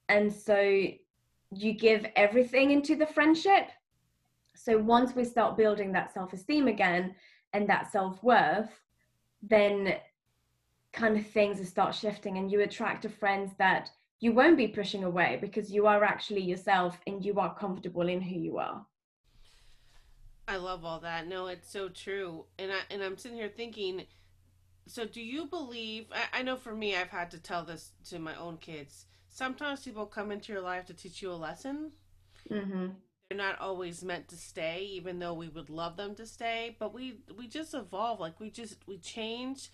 and 0.08 0.32
so 0.32 0.60
you 1.54 1.74
give 1.74 2.06
everything 2.16 2.72
into 2.72 2.96
the 2.96 3.06
friendship 3.06 3.70
so 4.64 4.78
once 4.78 5.16
we 5.16 5.24
start 5.24 5.58
building 5.58 5.92
that 5.92 6.14
self-esteem 6.14 6.68
again 6.68 7.16
and 7.54 7.68
that 7.68 7.92
self-worth 7.92 8.70
then 9.42 9.96
kind 10.94 11.18
of 11.18 11.26
things 11.28 11.68
start 11.68 11.96
shifting 11.96 12.38
and 12.38 12.52
you 12.52 12.62
attract 12.62 13.02
to 13.02 13.10
friends 13.10 13.52
that 13.58 13.90
you 14.20 14.32
won't 14.32 14.58
be 14.58 14.68
pushing 14.68 15.04
away 15.04 15.40
because 15.42 15.72
you 15.72 15.88
are 15.88 16.04
actually 16.04 16.42
yourself 16.42 17.00
and 17.08 17.26
you 17.26 17.40
are 17.40 17.56
comfortable 17.56 18.08
in 18.08 18.22
who 18.22 18.36
you 18.36 18.58
are. 18.58 18.86
I 20.48 20.58
love 20.58 20.86
all 20.86 21.00
that. 21.00 21.28
No 21.28 21.48
it's 21.48 21.72
so 21.72 21.90
true. 21.90 22.46
And 22.60 22.72
i 22.72 22.80
and 22.92 23.02
i'm 23.02 23.18
sitting 23.18 23.38
here 23.38 23.52
thinking 23.56 24.06
so 24.88 25.06
do 25.06 25.22
you 25.22 25.46
believe 25.46 26.06
I, 26.12 26.40
I 26.40 26.42
know 26.44 26.56
for 26.56 26.76
me 26.76 26.96
i've 26.96 27.10
had 27.10 27.32
to 27.32 27.40
tell 27.40 27.64
this 27.64 27.92
to 28.10 28.20
my 28.20 28.36
own 28.36 28.58
kids. 28.58 29.06
Sometimes 29.30 29.84
people 29.84 30.06
come 30.06 30.32
into 30.32 30.52
your 30.52 30.62
life 30.62 30.86
to 30.88 30.94
teach 30.94 31.22
you 31.22 31.32
a 31.32 31.34
lesson. 31.34 31.92
Mm-hmm. 32.52 32.88
They're 33.32 33.38
not 33.38 33.62
always 33.62 34.04
meant 34.04 34.28
to 34.28 34.36
stay 34.36 34.90
even 34.92 35.18
though 35.18 35.34
we 35.34 35.48
would 35.48 35.70
love 35.70 35.96
them 35.96 36.14
to 36.14 36.26
stay 36.26 36.76
but 36.80 36.94
we 36.94 37.16
we 37.38 37.48
just 37.48 37.74
evolve 37.74 38.20
like 38.20 38.38
we 38.42 38.50
just 38.50 38.76
we 38.88 38.98
change. 38.98 39.70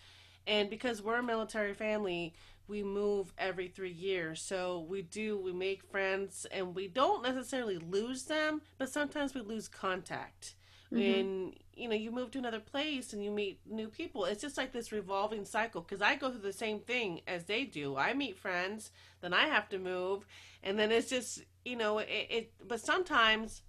And 0.46 0.70
because 0.70 1.02
we're 1.02 1.18
a 1.18 1.24
military 1.24 1.74
family 1.74 2.36
we 2.68 2.84
move 2.84 3.34
every 3.38 3.68
three 3.70 3.92
years. 3.92 4.44
So 4.44 4.86
we 4.88 5.02
do 5.02 5.40
we 5.40 5.54
make 5.54 5.90
friends 5.90 6.46
and 6.52 6.76
we 6.76 6.88
don't 6.88 7.24
necessarily 7.24 7.80
lose 7.80 8.26
them 8.26 8.62
but 8.78 8.90
sometimes 8.90 9.34
we 9.34 9.42
lose 9.42 9.68
contact 9.68 10.54
mm-hmm. 10.92 10.98
when 10.98 11.54
you 11.74 11.88
know 11.88 11.96
you 11.96 12.12
move 12.12 12.32
to 12.32 12.40
another 12.40 12.60
place 12.60 13.14
and 13.14 13.24
you 13.24 13.32
meet 13.32 13.60
new 13.70 13.88
people 13.88 14.26
it's 14.26 14.42
just 14.42 14.58
like 14.58 14.72
this 14.72 14.92
revolving 14.92 15.46
cycle 15.46 15.82
because 15.82 16.02
i 16.02 16.16
go 16.16 16.30
through 16.30 16.42
the 16.42 16.54
same 16.54 16.80
thing 16.80 17.22
as 17.28 17.46
they 17.46 17.64
do. 17.64 17.96
I 17.96 18.14
meet 18.14 18.38
friends 18.38 18.92
then 19.22 19.34
i 19.34 19.48
have 19.48 19.70
to 19.70 19.80
move 19.80 20.26
and 20.64 20.78
then 20.78 20.92
it's 20.92 21.10
just 21.10 21.44
you 21.66 21.76
know 21.76 22.00
it, 22.00 22.08
it 22.30 22.54
but 22.68 22.82
sometimes 22.82 23.62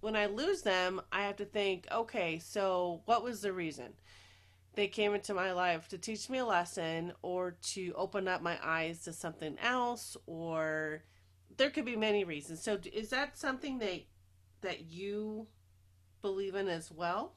when 0.00 0.14
i 0.16 0.26
lose 0.26 0.62
them 0.62 1.00
i 1.12 1.22
have 1.22 1.36
to 1.36 1.44
think 1.44 1.86
okay 1.90 2.38
so 2.38 3.02
what 3.06 3.22
was 3.22 3.40
the 3.40 3.52
reason? 3.52 3.92
They 4.74 4.88
came 4.88 5.14
into 5.14 5.32
my 5.32 5.52
life 5.52 5.88
to 5.88 5.98
teach 5.98 6.28
me 6.28 6.38
a 6.38 6.44
lesson 6.44 7.12
or 7.22 7.56
to 7.72 7.92
open 7.96 8.28
up 8.28 8.42
my 8.42 8.58
eyes 8.62 9.00
to 9.04 9.12
something 9.12 9.56
else 9.62 10.18
or 10.26 11.02
there 11.56 11.70
could 11.70 11.86
be 11.86 11.96
many 11.96 12.24
reasons. 12.24 12.62
So 12.62 12.78
is 12.92 13.08
that 13.10 13.38
something 13.38 13.78
that 13.78 14.02
that 14.60 14.90
you 14.90 15.46
believe 16.22 16.54
in 16.54 16.68
as 16.68 16.90
well 16.90 17.34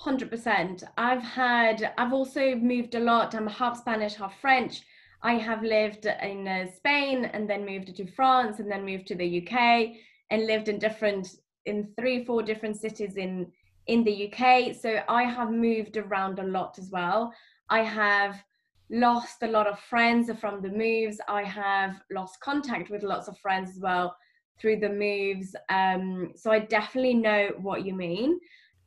100% 0.00 0.84
i've 0.98 1.22
had 1.22 1.92
i've 1.96 2.12
also 2.12 2.54
moved 2.54 2.94
a 2.94 3.00
lot 3.00 3.34
i'm 3.34 3.46
half 3.46 3.78
spanish 3.78 4.14
half 4.14 4.38
french 4.40 4.82
i 5.22 5.34
have 5.34 5.62
lived 5.62 6.06
in 6.06 6.46
uh, 6.46 6.66
spain 6.76 7.24
and 7.24 7.48
then 7.48 7.64
moved 7.64 7.94
to 7.96 8.06
france 8.06 8.58
and 8.60 8.70
then 8.70 8.84
moved 8.84 9.06
to 9.06 9.14
the 9.14 9.42
uk 9.42 9.88
and 10.30 10.46
lived 10.46 10.68
in 10.68 10.78
different 10.78 11.28
in 11.64 11.88
three 11.98 12.24
four 12.24 12.42
different 12.42 12.76
cities 12.76 13.16
in 13.16 13.50
in 13.86 14.04
the 14.04 14.32
UK. 14.32 14.74
So 14.74 15.00
I 15.08 15.24
have 15.24 15.50
moved 15.50 15.96
around 15.96 16.38
a 16.38 16.44
lot 16.44 16.78
as 16.78 16.90
well. 16.90 17.32
I 17.68 17.82
have 17.82 18.42
lost 18.90 19.42
a 19.42 19.48
lot 19.48 19.66
of 19.66 19.78
friends 19.78 20.30
from 20.40 20.60
the 20.60 20.70
moves. 20.70 21.20
I 21.28 21.42
have 21.42 22.00
lost 22.10 22.40
contact 22.40 22.90
with 22.90 23.02
lots 23.02 23.28
of 23.28 23.38
friends 23.38 23.70
as 23.70 23.80
well 23.80 24.16
through 24.60 24.80
the 24.80 24.88
moves. 24.88 25.54
Um, 25.68 26.32
so 26.34 26.50
I 26.50 26.60
definitely 26.60 27.14
know 27.14 27.50
what 27.58 27.84
you 27.84 27.94
mean. 27.94 28.38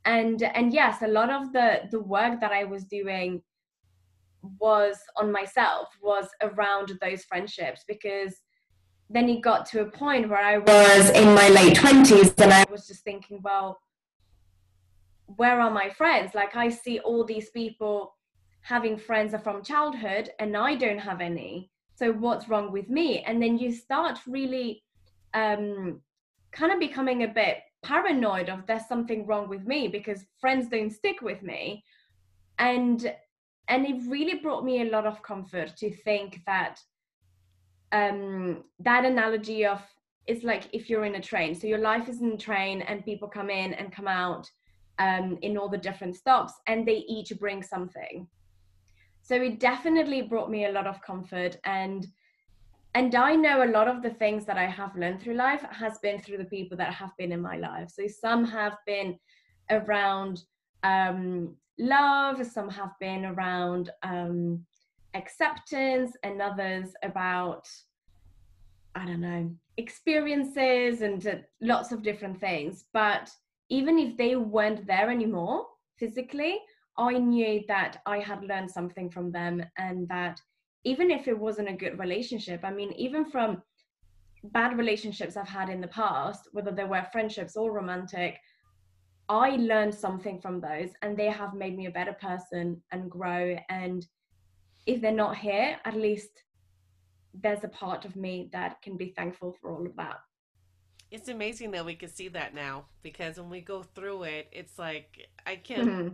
And 0.04 0.42
and 0.42 0.72
yes, 0.72 1.02
a 1.02 1.08
lot 1.08 1.30
of 1.30 1.52
the 1.52 1.82
the 1.90 2.00
work 2.00 2.40
that 2.40 2.52
I 2.52 2.64
was 2.64 2.84
doing 2.84 3.42
was 4.58 4.98
on 5.16 5.30
myself, 5.30 5.88
was 6.02 6.28
around 6.42 6.92
those 7.00 7.24
friendships 7.24 7.84
because 7.86 8.34
then 9.10 9.28
it 9.28 9.42
got 9.42 9.66
to 9.66 9.80
a 9.80 9.90
point 9.90 10.28
where 10.28 10.42
I 10.42 10.58
was 10.58 11.10
in 11.10 11.34
my 11.34 11.48
late 11.48 11.76
20s 11.76 12.40
and 12.40 12.52
I 12.52 12.64
was 12.70 12.86
just 12.86 13.02
thinking, 13.02 13.40
well, 13.42 13.80
where 15.26 15.60
are 15.60 15.70
my 15.70 15.90
friends? 15.90 16.34
Like 16.34 16.56
I 16.56 16.68
see 16.68 17.00
all 17.00 17.24
these 17.24 17.50
people 17.50 18.14
having 18.62 18.96
friends 18.96 19.34
are 19.34 19.40
from 19.40 19.62
childhood 19.62 20.30
and 20.38 20.56
I 20.56 20.76
don't 20.76 20.98
have 20.98 21.20
any. 21.20 21.70
So 21.94 22.12
what's 22.12 22.48
wrong 22.48 22.72
with 22.72 22.88
me? 22.88 23.22
And 23.26 23.42
then 23.42 23.58
you 23.58 23.72
start 23.72 24.20
really 24.26 24.82
um, 25.34 26.00
kind 26.52 26.72
of 26.72 26.80
becoming 26.80 27.22
a 27.22 27.28
bit 27.28 27.58
paranoid 27.82 28.48
of 28.48 28.66
there's 28.66 28.86
something 28.86 29.26
wrong 29.26 29.48
with 29.48 29.66
me 29.66 29.88
because 29.88 30.24
friends 30.38 30.68
don't 30.68 30.90
stick 30.90 31.22
with 31.22 31.42
me. 31.42 31.84
And 32.58 33.12
and 33.68 33.86
it 33.86 34.02
really 34.08 34.40
brought 34.40 34.64
me 34.64 34.82
a 34.82 34.90
lot 34.90 35.06
of 35.06 35.22
comfort 35.22 35.76
to 35.76 35.90
think 35.90 36.40
that 36.46 36.80
um, 37.92 38.64
that 38.80 39.04
analogy 39.04 39.64
of 39.64 39.80
it's 40.26 40.44
like 40.44 40.64
if 40.72 40.90
you're 40.90 41.04
in 41.04 41.14
a 41.14 41.20
train. 41.20 41.54
So 41.54 41.66
your 41.66 41.78
life 41.78 42.08
is 42.08 42.20
in 42.20 42.32
a 42.32 42.36
train 42.36 42.82
and 42.82 43.04
people 43.04 43.28
come 43.28 43.50
in 43.50 43.72
and 43.74 43.92
come 43.92 44.08
out 44.08 44.48
um, 44.98 45.38
in 45.42 45.56
all 45.56 45.68
the 45.68 45.78
different 45.78 46.14
stops, 46.14 46.52
and 46.66 46.86
they 46.86 47.04
each 47.08 47.32
bring 47.38 47.62
something. 47.62 48.28
So 49.22 49.36
it 49.36 49.58
definitely 49.58 50.22
brought 50.22 50.50
me 50.50 50.66
a 50.66 50.72
lot 50.72 50.86
of 50.86 51.00
comfort 51.00 51.56
and 51.64 52.06
and 52.94 53.14
I 53.14 53.36
know 53.36 53.62
a 53.62 53.70
lot 53.70 53.86
of 53.86 54.02
the 54.02 54.10
things 54.10 54.44
that 54.46 54.58
I 54.58 54.66
have 54.66 54.96
learned 54.96 55.20
through 55.20 55.34
life 55.34 55.62
has 55.70 55.98
been 55.98 56.20
through 56.20 56.38
the 56.38 56.44
people 56.44 56.76
that 56.78 56.92
have 56.92 57.16
been 57.18 57.30
in 57.30 57.40
my 57.40 57.56
life. 57.56 57.90
So 57.90 58.06
some 58.08 58.44
have 58.44 58.76
been 58.84 59.16
around 59.70 60.42
um, 60.82 61.54
love, 61.78 62.44
some 62.44 62.68
have 62.68 62.90
been 62.98 63.24
around 63.26 63.90
um, 64.02 64.64
acceptance, 65.14 66.12
and 66.24 66.42
others 66.42 66.88
about 67.02 67.68
I 68.96 69.06
don't 69.06 69.20
know 69.20 69.50
experiences 69.76 71.00
and 71.00 71.24
uh, 71.26 71.34
lots 71.60 71.92
of 71.92 72.02
different 72.02 72.40
things. 72.40 72.86
But 72.92 73.30
even 73.68 73.98
if 73.98 74.16
they 74.16 74.34
weren't 74.34 74.86
there 74.86 75.10
anymore 75.10 75.66
physically, 75.96 76.58
I 76.98 77.12
knew 77.12 77.62
that 77.68 78.02
I 78.04 78.18
had 78.18 78.42
learned 78.42 78.70
something 78.70 79.10
from 79.10 79.30
them 79.30 79.64
and 79.78 80.08
that 80.08 80.40
even 80.84 81.10
if 81.10 81.28
it 81.28 81.38
wasn't 81.38 81.68
a 81.68 81.74
good 81.74 81.98
relationship, 81.98 82.60
I 82.64 82.72
mean, 82.72 82.92
even 82.92 83.24
from 83.24 83.62
bad 84.44 84.78
relationships 84.78 85.36
I've 85.36 85.48
had 85.48 85.68
in 85.68 85.80
the 85.80 85.88
past, 85.88 86.48
whether 86.52 86.70
they 86.70 86.84
were 86.84 87.06
friendships 87.12 87.56
or 87.56 87.72
romantic, 87.72 88.38
I 89.28 89.50
learned 89.56 89.94
something 89.94 90.40
from 90.40 90.60
those 90.60 90.90
and 91.02 91.16
they 91.16 91.30
have 91.30 91.54
made 91.54 91.76
me 91.76 91.86
a 91.86 91.90
better 91.90 92.14
person 92.14 92.82
and 92.90 93.10
grow. 93.10 93.56
And 93.68 94.06
if 94.86 95.00
they're 95.00 95.12
not 95.12 95.36
here, 95.36 95.78
at 95.84 95.94
least 95.94 96.42
there's 97.34 97.62
a 97.62 97.68
part 97.68 98.04
of 98.04 98.16
me 98.16 98.48
that 98.52 98.82
can 98.82 98.96
be 98.96 99.12
thankful 99.16 99.54
for 99.60 99.70
all 99.70 99.86
of 99.86 99.94
that 99.96 100.20
it's 101.10 101.28
amazing 101.28 101.72
that 101.72 101.84
we 101.84 101.94
can 101.94 102.08
see 102.08 102.28
that 102.28 102.54
now 102.54 102.84
because 103.02 103.38
when 103.38 103.50
we 103.50 103.60
go 103.60 103.82
through 103.82 104.24
it, 104.24 104.48
it's 104.52 104.78
like 104.78 105.28
I 105.44 105.56
can't 105.56 105.88
mm-hmm. 105.88 106.08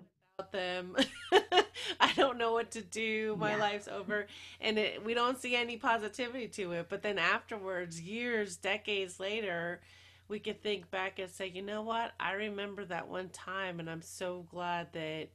Them. 0.53 0.97
I 2.01 2.13
don't 2.15 2.39
know 2.39 2.53
what 2.53 2.73
to 2.73 2.83
do. 2.83 3.37
My 3.39 3.53
yeah. 3.53 3.57
life's 3.57 3.89
over, 3.89 4.27
and 4.61 4.79
it, 4.79 5.05
we 5.05 5.15
don't 5.15 5.41
see 5.41 5.57
any 5.57 5.77
positivity 5.77 6.49
to 6.49 6.73
it. 6.73 6.87
But 6.89 7.03
then 7.03 7.19
afterwards, 7.19 8.01
years, 8.01 8.57
decades 8.57 9.19
later, 9.19 9.81
we 10.29 10.39
can 10.39 10.55
think 10.55 10.91
back 10.91 11.19
and 11.19 11.31
say, 11.31 11.47
you 11.47 11.63
know 11.63 11.83
what? 11.83 12.13
I 12.21 12.33
remember 12.33 12.85
that 12.87 13.09
one 13.09 13.31
time, 13.31 13.81
and 13.81 13.89
I'm 13.89 14.03
so 14.03 14.47
glad 14.51 14.93
that 14.93 15.29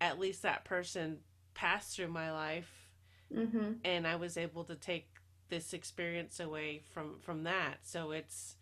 at 0.00 0.18
least 0.18 0.42
that 0.42 0.64
person 0.64 1.18
passed 1.54 1.96
through 1.96 2.08
my 2.08 2.32
life, 2.32 2.88
mm-hmm. 3.32 3.72
and 3.84 4.06
I 4.06 4.16
was 4.16 4.36
able 4.36 4.64
to 4.64 4.74
take 4.74 5.08
this 5.48 5.72
experience 5.72 6.40
away 6.40 6.82
from 6.92 7.20
from 7.20 7.44
that. 7.44 7.78
So 7.82 8.10
it's 8.10 8.56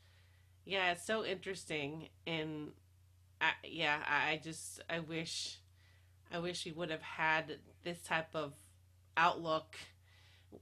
yeah, 0.66 0.92
it's 0.92 1.06
so 1.06 1.24
interesting, 1.24 2.08
and 2.26 2.72
I, 3.44 3.66
yeah, 3.66 3.98
I 4.06 4.40
just 4.42 4.80
I 4.88 5.00
wish, 5.00 5.58
I 6.32 6.38
wish 6.38 6.64
we 6.64 6.72
would 6.72 6.90
have 6.90 7.02
had 7.02 7.58
this 7.82 8.00
type 8.02 8.34
of 8.34 8.52
outlook 9.16 9.76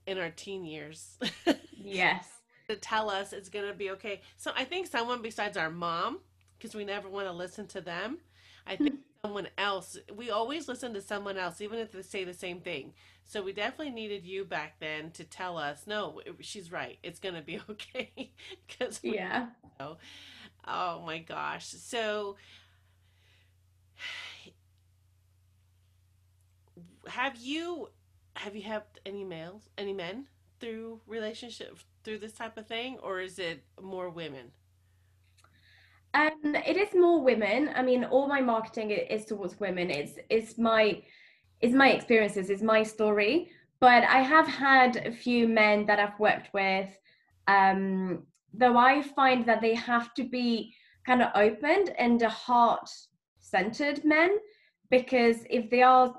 in 0.06 0.18
our 0.18 0.30
teen 0.30 0.64
years. 0.64 1.18
yes. 1.76 2.26
to 2.68 2.76
tell 2.76 3.10
us 3.10 3.32
it's 3.32 3.48
gonna 3.48 3.74
be 3.74 3.90
okay. 3.90 4.22
So 4.36 4.52
I 4.56 4.64
think 4.64 4.86
someone 4.86 5.22
besides 5.22 5.56
our 5.56 5.70
mom, 5.70 6.20
because 6.58 6.74
we 6.74 6.84
never 6.84 7.08
want 7.08 7.26
to 7.26 7.32
listen 7.32 7.66
to 7.68 7.80
them. 7.80 8.18
I 8.66 8.76
think 8.76 8.94
someone 9.22 9.48
else. 9.58 9.96
We 10.14 10.30
always 10.30 10.68
listen 10.68 10.94
to 10.94 11.00
someone 11.00 11.36
else, 11.36 11.60
even 11.60 11.78
if 11.78 11.92
they 11.92 12.02
say 12.02 12.24
the 12.24 12.34
same 12.34 12.60
thing. 12.60 12.92
So 13.24 13.42
we 13.42 13.52
definitely 13.52 13.90
needed 13.90 14.24
you 14.24 14.44
back 14.44 14.74
then 14.80 15.10
to 15.12 15.24
tell 15.24 15.56
us, 15.56 15.86
no, 15.86 16.20
she's 16.40 16.70
right. 16.70 16.98
It's 17.02 17.18
going 17.18 17.34
to 17.34 17.42
be 17.42 17.60
okay. 17.70 18.32
Because 18.66 19.00
yeah. 19.02 19.46
Know. 19.80 19.96
Oh 20.66 21.02
my 21.04 21.18
gosh. 21.18 21.66
So 21.66 22.36
have 27.08 27.36
you 27.36 27.88
have 28.34 28.56
you 28.56 28.62
had 28.62 28.82
any 29.04 29.24
males, 29.24 29.68
any 29.76 29.92
men 29.92 30.26
through 30.60 31.00
relationship 31.06 31.78
through 32.04 32.18
this 32.18 32.32
type 32.32 32.56
of 32.56 32.66
thing 32.66 32.98
or 33.02 33.20
is 33.20 33.38
it 33.38 33.62
more 33.80 34.08
women? 34.08 34.50
Um, 36.14 36.54
it 36.66 36.76
is 36.76 36.94
more 36.94 37.22
women. 37.22 37.70
I 37.74 37.82
mean, 37.82 38.04
all 38.04 38.26
my 38.26 38.40
marketing 38.40 38.90
is 38.90 39.24
towards 39.24 39.58
women. 39.58 39.90
It's 39.90 40.14
it's 40.28 40.58
my 40.58 41.02
it's 41.60 41.74
my 41.74 41.90
experiences, 41.90 42.50
it's 42.50 42.62
my 42.62 42.82
story. 42.82 43.50
But 43.80 44.04
I 44.04 44.20
have 44.20 44.46
had 44.46 44.96
a 44.96 45.12
few 45.12 45.48
men 45.48 45.86
that 45.86 45.98
I've 45.98 46.18
worked 46.20 46.52
with. 46.54 46.88
Um, 47.48 48.24
though 48.54 48.76
I 48.76 49.02
find 49.02 49.44
that 49.46 49.60
they 49.60 49.74
have 49.74 50.14
to 50.14 50.24
be 50.24 50.74
kind 51.04 51.22
of 51.22 51.30
opened 51.34 51.92
and 51.98 52.20
a 52.22 52.28
heart 52.28 52.88
centered 53.54 54.04
men 54.04 54.30
because 54.90 55.38
if 55.50 55.70
they 55.70 55.82
are 55.82 56.14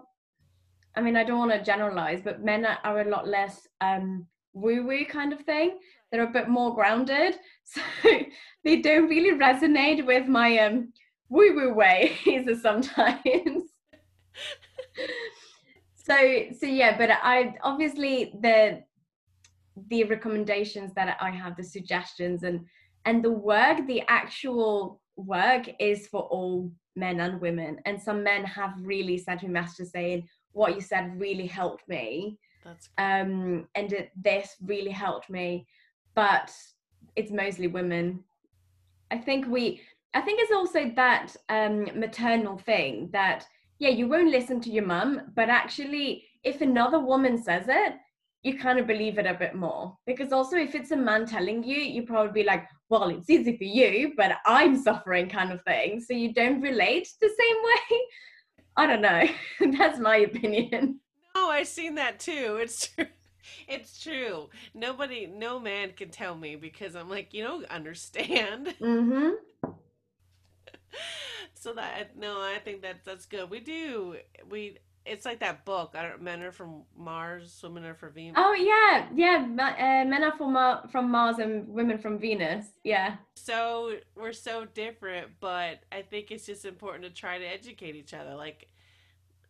I 0.96 1.02
mean, 1.02 1.18
I 1.18 1.24
don't 1.24 1.40
want 1.40 1.52
to 1.52 1.64
generalize, 1.64 2.22
but 2.24 2.44
men 2.44 2.68
are, 2.68 2.78
are 2.84 3.02
a 3.02 3.10
lot 3.10 3.28
less 3.28 3.68
um, 3.82 4.28
woo 4.54 4.86
woo 4.86 5.06
kind 5.06 5.34
of 5.34 5.42
thing. 5.42 5.80
They're 6.12 6.30
a 6.30 6.38
bit 6.40 6.50
more 6.50 6.76
grounded. 6.76 7.36
So 7.66 7.82
they 8.64 8.82
don't 8.82 9.10
really 9.10 9.38
resonate 9.38 10.06
with 10.06 10.28
my 10.28 10.60
um, 10.60 10.94
woo 11.30 11.56
woo 11.56 11.74
ways 11.74 12.12
sometimes. 12.62 13.64
so 16.06 16.16
so 16.60 16.66
yeah 16.66 16.98
but 16.98 17.10
i 17.12 17.56
obviously 17.64 18.34
the 18.42 18.84
the 19.90 20.04
recommendations 20.04 20.94
that 20.94 21.18
i 21.22 21.30
have 21.30 21.56
the 21.56 21.64
suggestions 21.64 22.44
and 22.44 22.66
and 23.06 23.24
the 23.24 23.32
work 23.32 23.78
the 23.88 24.02
actual 24.08 25.02
work 25.16 25.66
is 25.80 26.08
for 26.08 26.24
all 26.24 26.72
men 26.96 27.20
and 27.20 27.42
women. 27.42 27.80
And 27.86 28.02
some 28.02 28.24
men 28.24 28.44
have 28.46 28.74
really 28.82 29.18
sent 29.18 29.44
me 29.44 29.50
messages 29.50 29.92
saying 29.92 30.28
what 30.52 30.76
you 30.76 30.82
said 30.82 31.20
really 31.20 31.48
helped 31.48 31.88
me. 31.88 32.38
That's 32.64 32.90
um 32.98 33.68
and 33.76 33.92
it, 33.92 34.12
this 34.16 34.56
really 34.62 34.92
helped 34.92 35.30
me. 35.30 35.68
But 36.16 36.52
it's 37.16 37.32
mostly 37.32 37.68
women. 37.68 38.24
I 39.12 39.18
think 39.18 39.48
we 39.48 39.82
i 40.16 40.22
think 40.22 40.40
it's 40.40 40.52
also 40.52 40.92
that 40.96 41.36
um 41.50 41.86
maternal 41.96 42.58
thing 42.58 43.10
that 43.12 43.46
yeah 43.80 43.90
you 43.90 44.08
won't 44.08 44.30
listen 44.30 44.62
to 44.62 44.70
your 44.70 44.86
mum 44.86 45.22
but 45.36 45.50
actually 45.50 46.24
if 46.44 46.62
another 46.62 47.00
woman 47.00 47.36
says 47.42 47.66
it 47.68 47.94
you 48.44 48.58
kind 48.58 48.78
of 48.78 48.86
believe 48.86 49.18
it 49.18 49.26
a 49.26 49.34
bit 49.34 49.56
more. 49.56 49.98
Because 50.06 50.32
also 50.34 50.58
if 50.58 50.76
it's 50.76 50.92
a 50.92 50.98
man 50.98 51.26
telling 51.26 51.64
you 51.64 51.78
you 51.78 52.04
probably 52.04 52.44
be 52.44 52.48
like 52.48 52.68
well 52.94 53.10
it's 53.10 53.30
easy 53.30 53.58
for 53.58 53.64
you 53.64 54.14
but 54.16 54.34
i'm 54.46 54.76
suffering 54.78 55.28
kind 55.28 55.52
of 55.52 55.62
thing 55.64 56.00
so 56.00 56.14
you 56.14 56.34
don't 56.34 56.62
relate 56.62 57.08
the 57.20 57.30
same 57.30 57.58
way 57.64 58.00
I 58.76 58.88
don't 58.88 59.02
know. 59.02 59.28
That's 59.78 60.00
my 60.00 60.18
opinion. 60.18 61.00
No, 61.36 61.50
I've 61.50 61.68
seen 61.68 61.96
that 61.96 62.20
too. 62.20 62.60
It's 62.62 62.88
true. 62.96 63.06
It's 63.68 64.02
true. 64.02 64.50
Nobody, 64.74 65.28
no 65.28 65.60
man 65.60 65.92
can 65.92 66.10
tell 66.10 66.36
me 66.36 66.56
because 66.56 66.96
I'm 66.96 67.10
like, 67.10 67.34
you 67.34 67.44
don't 67.44 67.66
understand. 67.66 68.74
Mm-hmm. 68.82 69.32
so 71.54 71.74
that 71.74 72.18
no, 72.18 72.40
I 72.40 72.60
think 72.64 72.82
that 72.82 73.06
that's 73.06 73.26
good. 73.26 73.50
We 73.50 73.60
do. 73.60 74.16
We 74.50 74.78
it's 75.06 75.26
like 75.26 75.40
that 75.40 75.66
book. 75.66 75.96
I 75.98 76.04
don't. 76.04 76.22
Men 76.22 76.42
are 76.44 76.52
from 76.52 76.84
Mars, 76.98 77.60
women 77.64 77.84
are 77.86 77.94
from 77.94 78.14
Venus. 78.14 78.36
Oh 78.38 78.54
yeah, 78.54 79.08
yeah. 79.14 79.46
Uh, 79.46 80.08
men 80.08 80.24
are 80.24 80.36
from 80.38 80.54
Mar- 80.54 80.88
from 80.92 81.12
Mars 81.12 81.40
and 81.40 81.68
women 81.68 81.98
from 81.98 82.18
Venus. 82.18 82.68
Yeah. 82.84 83.18
So 83.36 83.96
we're 84.16 84.34
so 84.34 84.66
different, 84.66 85.28
but 85.40 85.80
I 85.92 86.02
think 86.04 86.32
it's 86.32 86.46
just 86.46 86.66
important 86.66 87.04
to 87.04 87.10
try 87.10 87.38
to 87.38 87.46
educate 87.46 87.96
each 87.96 88.14
other. 88.14 88.36
Like, 88.36 88.68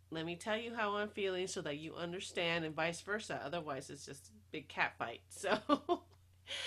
let 0.10 0.26
me 0.26 0.36
tell 0.36 0.58
you 0.58 0.74
how 0.74 0.96
I'm 0.96 1.10
feeling 1.10 1.48
so 1.48 1.62
that 1.62 1.78
you 1.78 1.96
understand, 1.96 2.66
and 2.66 2.76
vice 2.76 3.02
versa. 3.02 3.40
Otherwise, 3.44 3.90
it's 3.90 4.06
just 4.06 4.28
a 4.30 4.32
big 4.52 4.68
cat 4.68 4.94
fight. 4.98 5.22
So. 5.30 6.04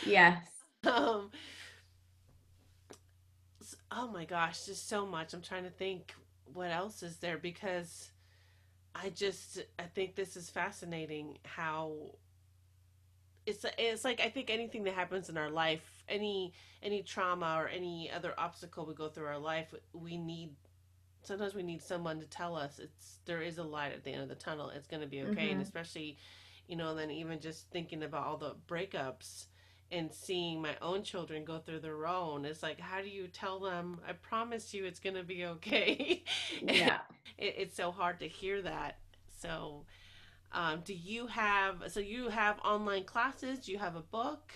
yes. 0.06 0.42
Um. 0.84 1.30
Oh 3.90 4.08
my 4.08 4.24
gosh, 4.24 4.66
just 4.66 4.88
so 4.88 5.06
much. 5.06 5.34
I'm 5.34 5.42
trying 5.42 5.64
to 5.64 5.70
think 5.70 6.14
what 6.52 6.70
else 6.70 7.02
is 7.02 7.16
there 7.16 7.36
because 7.38 8.10
I 9.02 9.10
just 9.10 9.62
I 9.78 9.84
think 9.84 10.14
this 10.14 10.36
is 10.36 10.48
fascinating 10.48 11.38
how 11.44 11.92
it's 13.44 13.64
it's 13.78 14.04
like 14.04 14.20
I 14.20 14.30
think 14.30 14.50
anything 14.50 14.84
that 14.84 14.94
happens 14.94 15.28
in 15.28 15.36
our 15.36 15.50
life, 15.50 16.04
any 16.08 16.54
any 16.82 17.02
trauma 17.02 17.56
or 17.58 17.68
any 17.68 18.10
other 18.10 18.34
obstacle 18.38 18.86
we 18.86 18.94
go 18.94 19.08
through 19.08 19.26
our 19.26 19.38
life, 19.38 19.74
we 19.92 20.16
need 20.16 20.50
sometimes 21.22 21.54
we 21.54 21.62
need 21.62 21.82
someone 21.82 22.20
to 22.20 22.26
tell 22.26 22.56
us 22.56 22.78
it's 22.78 23.18
there 23.26 23.42
is 23.42 23.58
a 23.58 23.62
light 23.62 23.92
at 23.92 24.04
the 24.04 24.12
end 24.12 24.22
of 24.22 24.28
the 24.28 24.34
tunnel. 24.34 24.70
It's 24.70 24.86
going 24.86 25.02
to 25.02 25.08
be 25.08 25.22
okay, 25.22 25.42
mm-hmm. 25.42 25.52
and 25.52 25.62
especially 25.62 26.16
you 26.66 26.76
know, 26.76 26.90
and 26.90 26.98
then 26.98 27.10
even 27.10 27.38
just 27.38 27.70
thinking 27.70 28.02
about 28.02 28.26
all 28.26 28.36
the 28.36 28.56
breakups 28.68 29.46
and 29.92 30.12
seeing 30.12 30.60
my 30.60 30.76
own 30.82 31.02
children 31.02 31.44
go 31.44 31.58
through 31.58 31.78
their 31.78 32.06
own 32.06 32.44
it's 32.44 32.62
like 32.62 32.80
how 32.80 33.00
do 33.00 33.08
you 33.08 33.28
tell 33.28 33.60
them 33.60 33.98
i 34.08 34.12
promise 34.12 34.74
you 34.74 34.84
it's 34.84 34.98
going 34.98 35.14
to 35.14 35.22
be 35.22 35.44
okay? 35.44 36.24
Yeah. 36.62 36.98
It, 37.38 37.54
it's 37.58 37.76
so 37.76 37.90
hard 37.90 38.20
to 38.20 38.28
hear 38.28 38.62
that. 38.62 38.98
So 39.40 39.84
um, 40.52 40.80
do 40.84 40.94
you 40.94 41.26
have 41.26 41.84
so 41.88 42.00
you 42.00 42.28
have 42.28 42.58
online 42.64 43.04
classes? 43.04 43.60
Do 43.60 43.72
you 43.72 43.78
have 43.78 43.96
a 43.96 44.00
book? 44.00 44.52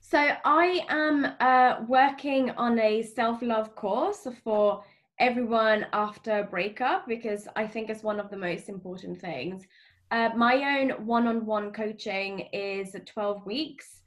So 0.00 0.18
i 0.44 0.84
am 0.88 1.26
uh, 1.40 1.84
working 1.88 2.50
on 2.50 2.78
a 2.78 3.02
self-love 3.02 3.74
course 3.74 4.26
for 4.42 4.84
everyone 5.18 5.86
after 5.92 6.46
breakup 6.50 7.06
because 7.06 7.46
i 7.56 7.66
think 7.66 7.88
it's 7.88 8.02
one 8.02 8.18
of 8.20 8.28
the 8.30 8.36
most 8.36 8.68
important 8.68 9.20
things 9.20 9.66
uh, 10.10 10.30
my 10.36 10.78
own 10.80 11.06
one-on-one 11.06 11.72
coaching 11.72 12.48
is 12.52 12.94
12 13.06 13.46
weeks. 13.46 14.00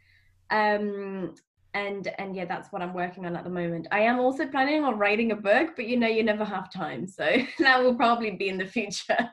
Um, 0.50 1.36
and 1.74 2.08
and 2.18 2.36
yeah, 2.36 2.46
that's 2.46 2.72
what 2.72 2.82
I'm 2.82 2.94
working 2.94 3.26
on 3.26 3.36
at 3.36 3.44
the 3.44 3.50
moment. 3.50 3.88
I 3.92 4.00
am 4.00 4.20
also 4.20 4.48
planning 4.48 4.84
on 4.84 4.98
writing 4.98 5.32
a 5.32 5.36
book, 5.36 5.72
but 5.76 5.88
you 5.88 5.98
know, 5.98 6.08
you 6.08 6.24
never 6.24 6.46
have 6.46 6.72
time, 6.72 7.08
so 7.08 7.26
that 7.60 7.84
will 7.84 7.96
probably 7.96 8.32
be 8.32 8.50
in 8.50 8.58
the 8.58 8.66
future. 8.66 9.30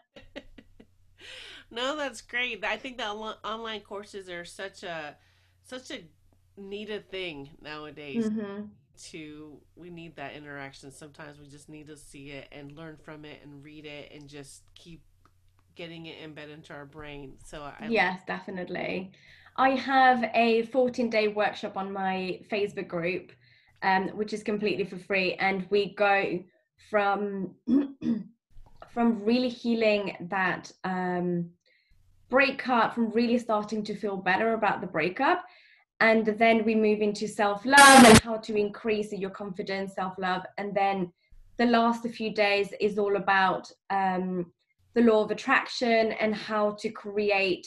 no, 1.70 1.96
that's 1.96 2.20
great. 2.20 2.64
I 2.64 2.76
think 2.76 2.98
that 2.98 3.10
online 3.10 3.80
courses 3.80 4.28
are 4.28 4.44
such 4.44 4.82
a 4.82 5.16
such 5.62 5.90
a 5.90 6.00
needed 6.60 7.10
thing 7.10 7.50
nowadays. 7.60 8.28
Mm-hmm. 8.28 8.64
To 9.10 9.56
we 9.74 9.90
need 9.90 10.14
that 10.16 10.34
interaction. 10.34 10.92
Sometimes 10.92 11.40
we 11.40 11.48
just 11.48 11.68
need 11.68 11.88
to 11.88 11.96
see 11.96 12.30
it 12.30 12.48
and 12.52 12.70
learn 12.72 12.96
from 12.96 13.24
it 13.24 13.40
and 13.42 13.64
read 13.64 13.86
it 13.86 14.12
and 14.14 14.28
just 14.28 14.62
keep 14.76 15.02
getting 15.76 16.06
it 16.06 16.16
embedded 16.22 16.56
into 16.56 16.72
our 16.72 16.86
brain. 16.86 17.34
So 17.44 17.62
I 17.62 17.86
yes, 17.88 18.20
definitely. 18.26 19.12
I 19.56 19.70
have 19.70 20.24
a 20.34 20.62
14 20.66 21.10
day 21.10 21.28
workshop 21.28 21.76
on 21.76 21.92
my 21.92 22.40
Facebook 22.50 22.88
group, 22.88 23.32
um, 23.82 24.08
which 24.08 24.32
is 24.32 24.42
completely 24.42 24.84
for 24.84 24.98
free, 24.98 25.34
and 25.34 25.66
we 25.70 25.94
go 25.94 26.42
from 26.90 27.54
from 28.92 29.24
really 29.24 29.48
healing 29.48 30.16
that 30.30 30.70
um, 30.84 31.50
breakup, 32.30 32.94
from 32.94 33.10
really 33.10 33.38
starting 33.38 33.82
to 33.84 33.94
feel 33.94 34.16
better 34.16 34.54
about 34.54 34.80
the 34.80 34.86
breakup, 34.86 35.44
and 36.00 36.26
then 36.26 36.64
we 36.64 36.74
move 36.74 37.00
into 37.00 37.28
self 37.28 37.64
love 37.64 38.04
and 38.04 38.18
how 38.20 38.36
to 38.36 38.56
increase 38.56 39.12
your 39.12 39.30
confidence, 39.30 39.94
self 39.94 40.14
love, 40.18 40.42
and 40.58 40.74
then 40.74 41.12
the 41.56 41.66
last 41.66 42.06
few 42.08 42.34
days 42.34 42.72
is 42.80 42.98
all 42.98 43.16
about 43.16 43.70
um, 43.90 44.46
the 44.94 45.02
law 45.02 45.24
of 45.24 45.30
attraction 45.30 46.12
and 46.12 46.34
how 46.34 46.72
to 46.80 46.88
create 46.88 47.66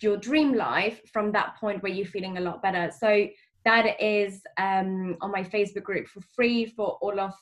your 0.00 0.16
dream 0.16 0.54
life 0.54 1.00
from 1.12 1.32
that 1.32 1.56
point 1.58 1.82
where 1.82 1.92
you're 1.92 2.06
feeling 2.06 2.38
a 2.38 2.40
lot 2.40 2.62
better. 2.62 2.90
So 2.98 3.26
that 3.64 4.00
is 4.02 4.42
um, 4.58 5.16
on 5.20 5.30
my 5.30 5.42
Facebook 5.42 5.84
group 5.84 6.06
for 6.06 6.20
free 6.34 6.66
for 6.66 6.98
all 7.02 7.18
of 7.20 7.32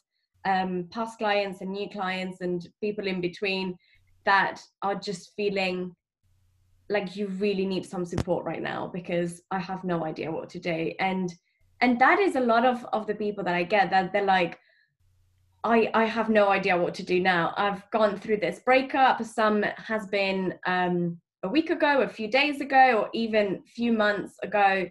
um, 0.45 0.89
past 0.91 1.19
clients 1.19 1.61
and 1.61 1.71
new 1.71 1.89
clients 1.91 2.41
and 2.41 2.67
people 2.81 3.07
in 3.07 3.21
between 3.21 3.77
that 4.25 4.61
are 4.83 4.95
just 4.95 5.33
feeling 5.37 5.95
like 6.91 7.17
you 7.17 7.29
really 7.39 7.67
need 7.67 7.85
some 7.85 8.05
support 8.05 8.45
right 8.45 8.63
now 8.63 8.91
because 8.93 9.43
I 9.51 9.59
have 9.59 9.85
no 9.85 10.05
idea 10.05 10.31
what 10.31 10.49
to 10.51 10.59
do. 10.59 10.93
And 11.01 11.33
and 11.81 12.01
that 12.01 12.19
is 12.19 12.35
a 12.35 12.41
lot 12.41 12.65
of 12.65 12.85
of 12.93 13.07
the 13.07 13.15
people 13.15 13.45
that 13.45 13.55
I 13.55 13.63
get 13.63 13.91
that 13.91 14.13
they're 14.13 14.25
like, 14.25 14.59
I, 15.65 15.91
I 15.95 16.05
have 16.05 16.29
no 16.29 16.49
idea 16.49 16.77
what 16.77 16.95
to 16.95 17.03
do 17.03 17.21
now. 17.21 17.53
I've 17.57 17.89
gone 17.91 18.19
through 18.19 18.39
this 18.39 18.61
breakup. 18.61 19.23
Some 19.25 19.65
has 19.77 20.07
been 20.07 20.55
um, 20.67 21.21
a 21.43 21.49
week 21.49 21.71
ago, 21.71 22.03
a 22.03 22.09
few 22.09 22.29
days 22.31 22.61
ago, 22.61 23.03
or 23.03 23.11
even 23.13 23.63
a 23.67 23.71
few 23.71 23.93
months 23.93 24.35
ago, 24.43 24.89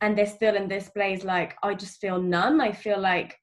and 0.00 0.16
they're 0.16 0.26
still 0.26 0.56
in 0.56 0.68
this 0.68 0.90
place. 0.90 1.24
Like 1.24 1.56
I 1.62 1.74
just 1.74 2.00
feel 2.00 2.20
numb. 2.20 2.60
I 2.60 2.72
feel 2.72 3.00
like 3.00 3.38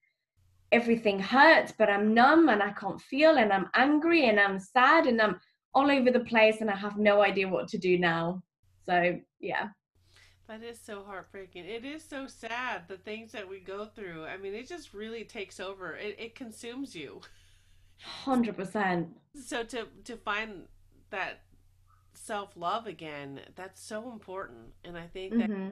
everything 0.72 1.20
hurts, 1.20 1.74
but 1.78 1.90
I'm 1.90 2.14
numb 2.14 2.50
and 2.50 2.62
I 2.62 2.72
can't 2.72 3.02
feel 3.02 3.38
and 3.38 3.52
I'm 3.52 3.70
angry 3.76 4.30
and 4.30 4.40
I'm 4.40 4.60
sad 4.60 5.08
and 5.08 5.20
I'm 5.22 5.40
all 5.74 5.90
over 5.90 6.12
the 6.12 6.20
place 6.20 6.62
and 6.62 6.70
I 6.70 6.76
have 6.76 6.98
no 6.98 7.22
idea 7.22 7.48
what 7.48 7.68
to 7.70 7.78
do 7.78 7.98
now. 7.98 8.44
So, 8.88 9.20
yeah. 9.40 9.70
That 10.50 10.64
is 10.64 10.80
so 10.82 11.04
heartbreaking. 11.06 11.66
It 11.66 11.86
is 11.86 12.04
so 12.04 12.28
sad 12.28 12.90
the 12.90 12.98
things 12.98 13.32
that 13.34 13.50
we 13.50 13.62
go 13.62 13.86
through. 13.86 14.26
I 14.26 14.38
mean, 14.38 14.54
it 14.56 14.68
just 14.68 14.94
really 14.94 15.24
takes 15.26 15.62
over. 15.62 15.96
It, 15.96 16.18
it 16.20 16.36
consumes 16.36 16.96
you. 16.96 17.22
Hundred 18.02 18.58
percent. 18.58 19.10
So 19.36 19.64
to 19.66 19.88
to 20.06 20.18
find 20.18 20.68
that 21.12 21.42
self 22.14 22.58
love 22.58 22.88
again, 22.88 23.42
that's 23.56 23.82
so 23.82 24.12
important, 24.12 24.74
and 24.86 24.98
I 24.98 25.08
think 25.08 25.38
that 25.38 25.52
Mm-hmm. 25.52 25.70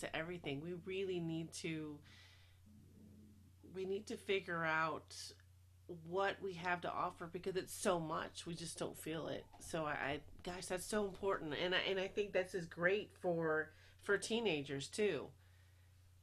to 0.00 0.16
everything. 0.16 0.60
We 0.62 0.74
really 0.84 1.20
need 1.20 1.52
to 1.54 2.00
we 3.74 3.84
need 3.84 4.06
to 4.08 4.16
figure 4.16 4.64
out 4.64 5.14
what 6.08 6.36
we 6.42 6.54
have 6.54 6.80
to 6.82 6.90
offer 6.92 7.26
because 7.26 7.56
it's 7.56 7.72
so 7.74 7.98
much 7.98 8.46
we 8.46 8.54
just 8.54 8.78
don't 8.78 8.98
feel 8.98 9.26
it 9.28 9.46
so 9.58 9.86
i, 9.86 9.90
I 9.92 10.20
gosh 10.42 10.66
that's 10.66 10.84
so 10.84 11.06
important 11.06 11.54
and 11.62 11.74
I, 11.74 11.78
and 11.88 11.98
I 11.98 12.08
think 12.08 12.32
this 12.32 12.54
is 12.54 12.66
great 12.66 13.10
for 13.20 13.70
for 14.02 14.18
teenagers 14.18 14.88
too 14.88 15.28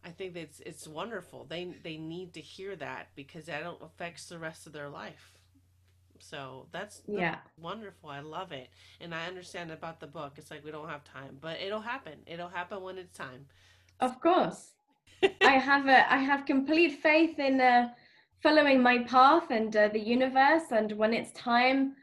i 0.03 0.09
think 0.09 0.33
that's 0.33 0.59
it's 0.61 0.87
wonderful 0.87 1.45
they 1.49 1.65
they 1.83 1.97
need 1.97 2.33
to 2.33 2.41
hear 2.41 2.75
that 2.75 3.07
because 3.15 3.45
that 3.45 3.63
affects 3.81 4.25
the 4.27 4.39
rest 4.39 4.67
of 4.67 4.73
their 4.73 4.89
life 4.89 5.33
so 6.19 6.67
that's, 6.71 7.01
that's 7.13 7.31
Yeah. 7.31 7.39
wonderful 7.57 8.09
i 8.09 8.19
love 8.19 8.51
it 8.51 8.69
and 9.01 9.13
i 9.13 9.27
understand 9.27 9.71
about 9.71 9.99
the 9.99 10.07
book 10.07 10.33
it's 10.37 10.51
like 10.51 10.63
we 10.63 10.71
don't 10.71 10.89
have 10.89 11.03
time 11.03 11.37
but 11.41 11.59
it'll 11.61 11.81
happen 11.81 12.19
it'll 12.27 12.49
happen 12.49 12.81
when 12.81 12.97
it's 12.97 13.15
time 13.17 13.45
Of 13.99 14.21
course. 14.21 14.73
I 15.43 15.53
have 15.53 15.87
a 15.87 16.11
I 16.13 16.17
have 16.17 16.45
complete 16.45 16.99
faith 17.01 17.39
in 17.39 17.61
uh, 17.61 17.89
following 18.41 18.81
my 18.81 18.99
path 18.99 19.49
and 19.51 19.75
uh, 19.75 19.87
the 19.89 19.99
universe, 19.99 20.71
and 20.71 20.91
when 20.93 21.13
it's 21.13 21.31
time, 21.31 21.95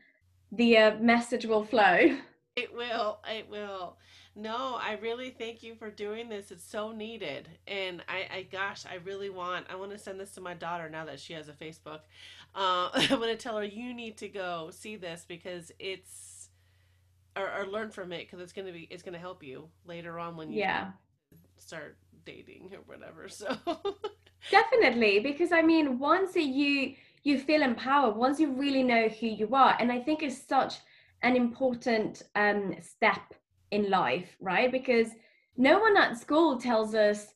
the 0.52 0.78
uh, 0.78 0.98
message 0.98 1.46
will 1.46 1.64
flow. 1.64 2.18
It 2.56 2.74
will. 2.74 3.20
It 3.28 3.48
will. 3.48 3.96
No, 4.34 4.78
I 4.80 4.94
really 5.02 5.30
thank 5.30 5.62
you 5.62 5.74
for 5.74 5.90
doing 5.90 6.28
this. 6.30 6.50
It's 6.50 6.64
so 6.64 6.90
needed. 6.90 7.48
And 7.66 8.02
I, 8.08 8.26
I 8.38 8.42
gosh, 8.44 8.84
I 8.86 8.94
really 9.04 9.28
want, 9.28 9.66
I 9.68 9.74
want 9.76 9.90
to 9.92 9.98
send 9.98 10.18
this 10.18 10.30
to 10.32 10.40
my 10.40 10.54
daughter 10.54 10.88
now 10.88 11.04
that 11.04 11.20
she 11.20 11.34
has 11.34 11.48
a 11.48 11.52
Facebook. 11.52 12.00
Uh, 12.54 12.88
I'm 12.94 13.18
going 13.18 13.28
to 13.28 13.36
tell 13.36 13.58
her, 13.58 13.64
you 13.64 13.92
need 13.92 14.16
to 14.18 14.28
go 14.28 14.70
see 14.72 14.96
this 14.96 15.24
because 15.28 15.70
it's, 15.78 16.48
or, 17.36 17.50
or 17.52 17.66
learn 17.66 17.90
from 17.90 18.12
it 18.12 18.26
because 18.26 18.40
it's 18.40 18.52
going 18.52 18.66
to 18.66 18.72
be, 18.72 18.88
it's 18.90 19.02
going 19.02 19.14
to 19.14 19.20
help 19.20 19.42
you 19.42 19.68
later 19.86 20.18
on 20.18 20.36
when 20.36 20.52
you 20.52 20.66
Yeah, 20.66 20.92
start 21.58 21.98
dating 22.24 22.70
or 22.74 22.80
whatever. 22.86 23.28
So, 23.28 23.56
definitely. 24.50 25.20
Because 25.20 25.52
I 25.52 25.62
mean, 25.62 25.98
once 25.98 26.36
you 26.36 26.94
you 27.24 27.38
feel 27.38 27.62
empowered, 27.62 28.16
once 28.16 28.40
you 28.40 28.52
really 28.52 28.82
know 28.82 29.08
who 29.08 29.26
you 29.26 29.54
are, 29.54 29.76
and 29.78 29.92
I 29.92 30.00
think 30.00 30.22
it's 30.22 30.42
such 30.42 30.76
an 31.22 31.36
important 31.36 32.22
um, 32.34 32.74
step 32.80 33.34
in 33.72 33.90
life, 33.90 34.36
right? 34.40 34.70
Because 34.70 35.08
no 35.56 35.80
one 35.80 35.96
at 35.96 36.18
school 36.18 36.58
tells 36.58 36.94
us, 36.94 37.34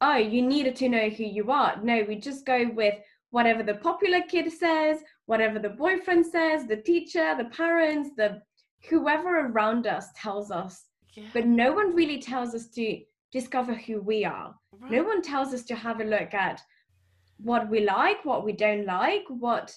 oh, 0.00 0.16
you 0.16 0.42
needed 0.42 0.74
to 0.76 0.88
know 0.88 1.08
who 1.08 1.24
you 1.24 1.50
are. 1.52 1.80
No, 1.82 2.04
we 2.08 2.16
just 2.16 2.44
go 2.44 2.68
with 2.74 2.94
whatever 3.30 3.62
the 3.62 3.74
popular 3.74 4.22
kid 4.22 4.50
says, 4.52 4.98
whatever 5.26 5.58
the 5.58 5.68
boyfriend 5.68 6.26
says, 6.26 6.66
the 6.66 6.76
teacher, 6.76 7.34
the 7.36 7.46
parents, 7.46 8.10
the 8.16 8.40
whoever 8.88 9.46
around 9.46 9.86
us 9.86 10.08
tells 10.16 10.50
us. 10.50 10.84
yeah. 11.14 11.24
But 11.32 11.46
no 11.46 11.72
one 11.72 11.94
really 11.94 12.20
tells 12.20 12.54
us 12.54 12.68
to 12.70 13.00
discover 13.32 13.74
who 13.74 14.00
we 14.00 14.24
are. 14.24 14.54
No 14.90 15.02
one 15.02 15.22
tells 15.22 15.54
us 15.54 15.64
to 15.64 15.74
have 15.74 16.00
a 16.00 16.04
look 16.04 16.34
at 16.34 16.60
what 17.38 17.68
we 17.68 17.80
like, 17.80 18.24
what 18.24 18.44
we 18.44 18.52
don't 18.52 18.86
like, 18.86 19.24
what 19.28 19.74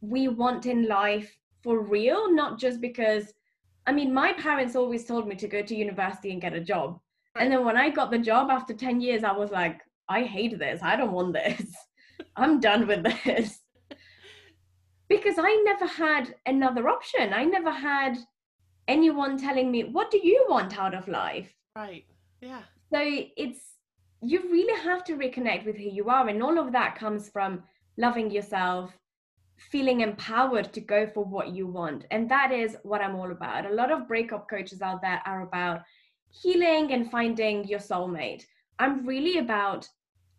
we 0.00 0.28
want 0.28 0.66
in 0.66 0.86
life 0.86 1.34
for 1.62 1.80
real, 1.80 2.32
not 2.34 2.58
just 2.58 2.80
because 2.80 3.32
I 3.86 3.92
mean, 3.92 4.12
my 4.14 4.32
parents 4.32 4.76
always 4.76 5.04
told 5.04 5.28
me 5.28 5.34
to 5.36 5.48
go 5.48 5.62
to 5.62 5.74
university 5.74 6.32
and 6.32 6.40
get 6.40 6.54
a 6.54 6.60
job. 6.60 6.98
And 7.36 7.52
then 7.52 7.64
when 7.64 7.76
I 7.76 7.90
got 7.90 8.10
the 8.10 8.18
job 8.18 8.50
after 8.50 8.72
10 8.72 9.00
years, 9.00 9.24
I 9.24 9.32
was 9.32 9.50
like, 9.50 9.80
I 10.08 10.22
hate 10.22 10.58
this. 10.58 10.80
I 10.82 10.96
don't 10.96 11.12
want 11.12 11.34
this. 11.34 11.74
I'm 12.36 12.60
done 12.60 12.86
with 12.86 13.04
this. 13.04 13.60
Because 15.06 15.34
I 15.38 15.62
never 15.66 15.86
had 15.86 16.34
another 16.46 16.88
option. 16.88 17.34
I 17.34 17.44
never 17.44 17.70
had 17.70 18.16
anyone 18.88 19.36
telling 19.36 19.70
me, 19.70 19.84
what 19.84 20.10
do 20.10 20.18
you 20.18 20.46
want 20.48 20.78
out 20.78 20.94
of 20.94 21.06
life? 21.08 21.52
Right. 21.76 22.06
Yeah. 22.40 22.62
So 22.90 23.00
it's, 23.36 23.60
you 24.22 24.40
really 24.50 24.80
have 24.82 25.04
to 25.04 25.16
reconnect 25.16 25.66
with 25.66 25.76
who 25.76 25.82
you 25.82 26.08
are. 26.08 26.26
And 26.26 26.42
all 26.42 26.58
of 26.58 26.72
that 26.72 26.98
comes 26.98 27.28
from 27.28 27.64
loving 27.98 28.30
yourself, 28.30 28.96
feeling 29.56 30.00
empowered 30.00 30.72
to 30.72 30.80
go 30.80 31.06
for 31.06 31.24
what 31.24 31.54
you 31.54 31.66
want. 31.66 32.06
And 32.10 32.30
that 32.30 32.52
is 32.52 32.76
what 32.82 33.00
I'm 33.00 33.16
all 33.16 33.30
about. 33.30 33.66
A 33.66 33.74
lot 33.74 33.90
of 33.90 34.08
breakup 34.08 34.48
coaches 34.48 34.82
out 34.82 35.00
there 35.02 35.22
are 35.24 35.42
about 35.42 35.82
healing 36.30 36.92
and 36.92 37.10
finding 37.10 37.66
your 37.66 37.78
soulmate. 37.78 38.44
I'm 38.78 39.06
really 39.06 39.38
about 39.38 39.88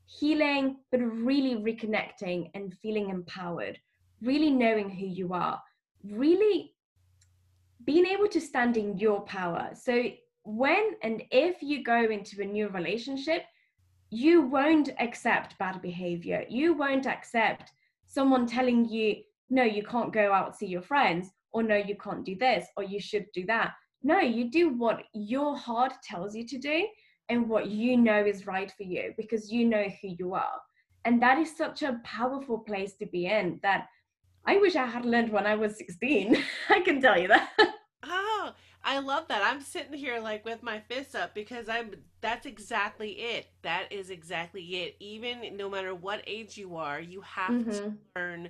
healing, 0.05 0.77
but 0.91 0.99
really 0.99 1.55
reconnecting 1.55 2.51
and 2.53 2.73
feeling 2.81 3.09
empowered, 3.09 3.79
really 4.21 4.51
knowing 4.51 4.89
who 4.89 5.05
you 5.05 5.33
are, 5.33 5.61
really 6.03 6.73
being 7.85 8.05
able 8.05 8.27
to 8.27 8.41
stand 8.41 8.77
in 8.77 8.97
your 8.97 9.21
power. 9.21 9.69
So 9.73 10.03
when 10.43 10.91
and 11.01 11.23
if 11.31 11.61
you 11.61 11.83
go 11.83 12.03
into 12.03 12.41
a 12.41 12.45
new 12.45 12.67
relationship, 12.69 13.43
you 14.11 14.41
won't 14.41 14.89
accept 14.99 15.57
bad 15.57 15.81
behavior. 15.81 16.45
You 16.47 16.73
won't 16.73 17.07
accept 17.07 17.71
someone 18.15 18.47
telling 18.47 18.87
you, 18.89 19.17
no, 19.49 19.63
you 19.63 19.83
can't 19.83 20.13
go 20.13 20.31
out 20.33 20.57
see 20.57 20.65
your 20.65 20.81
friends, 20.81 21.29
or 21.51 21.61
no, 21.61 21.75
you 21.75 21.95
can't 22.03 22.25
do 22.25 22.35
this, 22.35 22.65
or 22.77 22.83
you 22.83 22.99
should 22.99 23.25
do 23.33 23.45
that. 23.45 23.73
No, 24.01 24.19
you 24.19 24.49
do 24.49 24.69
what 24.69 25.03
your 25.13 25.57
heart 25.57 25.93
tells 26.03 26.35
you 26.35 26.47
to 26.47 26.57
do 26.57 26.87
and 27.29 27.49
what 27.49 27.67
you 27.67 27.97
know 27.97 28.23
is 28.25 28.47
right 28.47 28.71
for 28.77 28.83
you 28.83 29.13
because 29.17 29.51
you 29.51 29.65
know 29.65 29.87
who 30.01 30.15
you 30.19 30.33
are. 30.33 30.59
And 31.05 31.21
that 31.21 31.37
is 31.37 31.55
such 31.55 31.83
a 31.83 31.99
powerful 32.03 32.59
place 32.59 32.93
to 32.97 33.05
be 33.05 33.27
in 33.27 33.59
that 33.63 33.87
I 34.47 34.57
wish 34.57 34.75
I 34.75 34.85
had 34.85 35.05
learned 35.05 35.31
when 35.31 35.45
I 35.45 35.55
was 35.55 35.77
16. 35.77 36.37
I 36.69 36.79
can 36.81 37.01
tell 37.01 37.19
you 37.19 37.27
that. 37.29 37.49
I 38.87 38.99
love 38.99 39.27
that. 39.29 39.41
I'm 39.43 39.61
sitting 39.61 39.93
here 39.93 40.19
like 40.19 40.45
with 40.45 40.61
my 40.61 40.79
fists 40.79 41.15
up 41.15 41.33
because 41.33 41.67
I'm 41.67 41.95
that's 42.21 42.45
exactly 42.45 43.11
it. 43.13 43.47
That 43.63 43.91
is 43.91 44.11
exactly 44.11 44.61
it. 44.83 44.95
Even 44.99 45.57
no 45.57 45.69
matter 45.69 45.95
what 45.95 46.21
age 46.27 46.55
you 46.57 46.75
are, 46.77 46.99
you 46.99 47.21
have 47.21 47.57
to 47.63 47.71
Mhm. 47.71 47.97
learn 48.15 48.49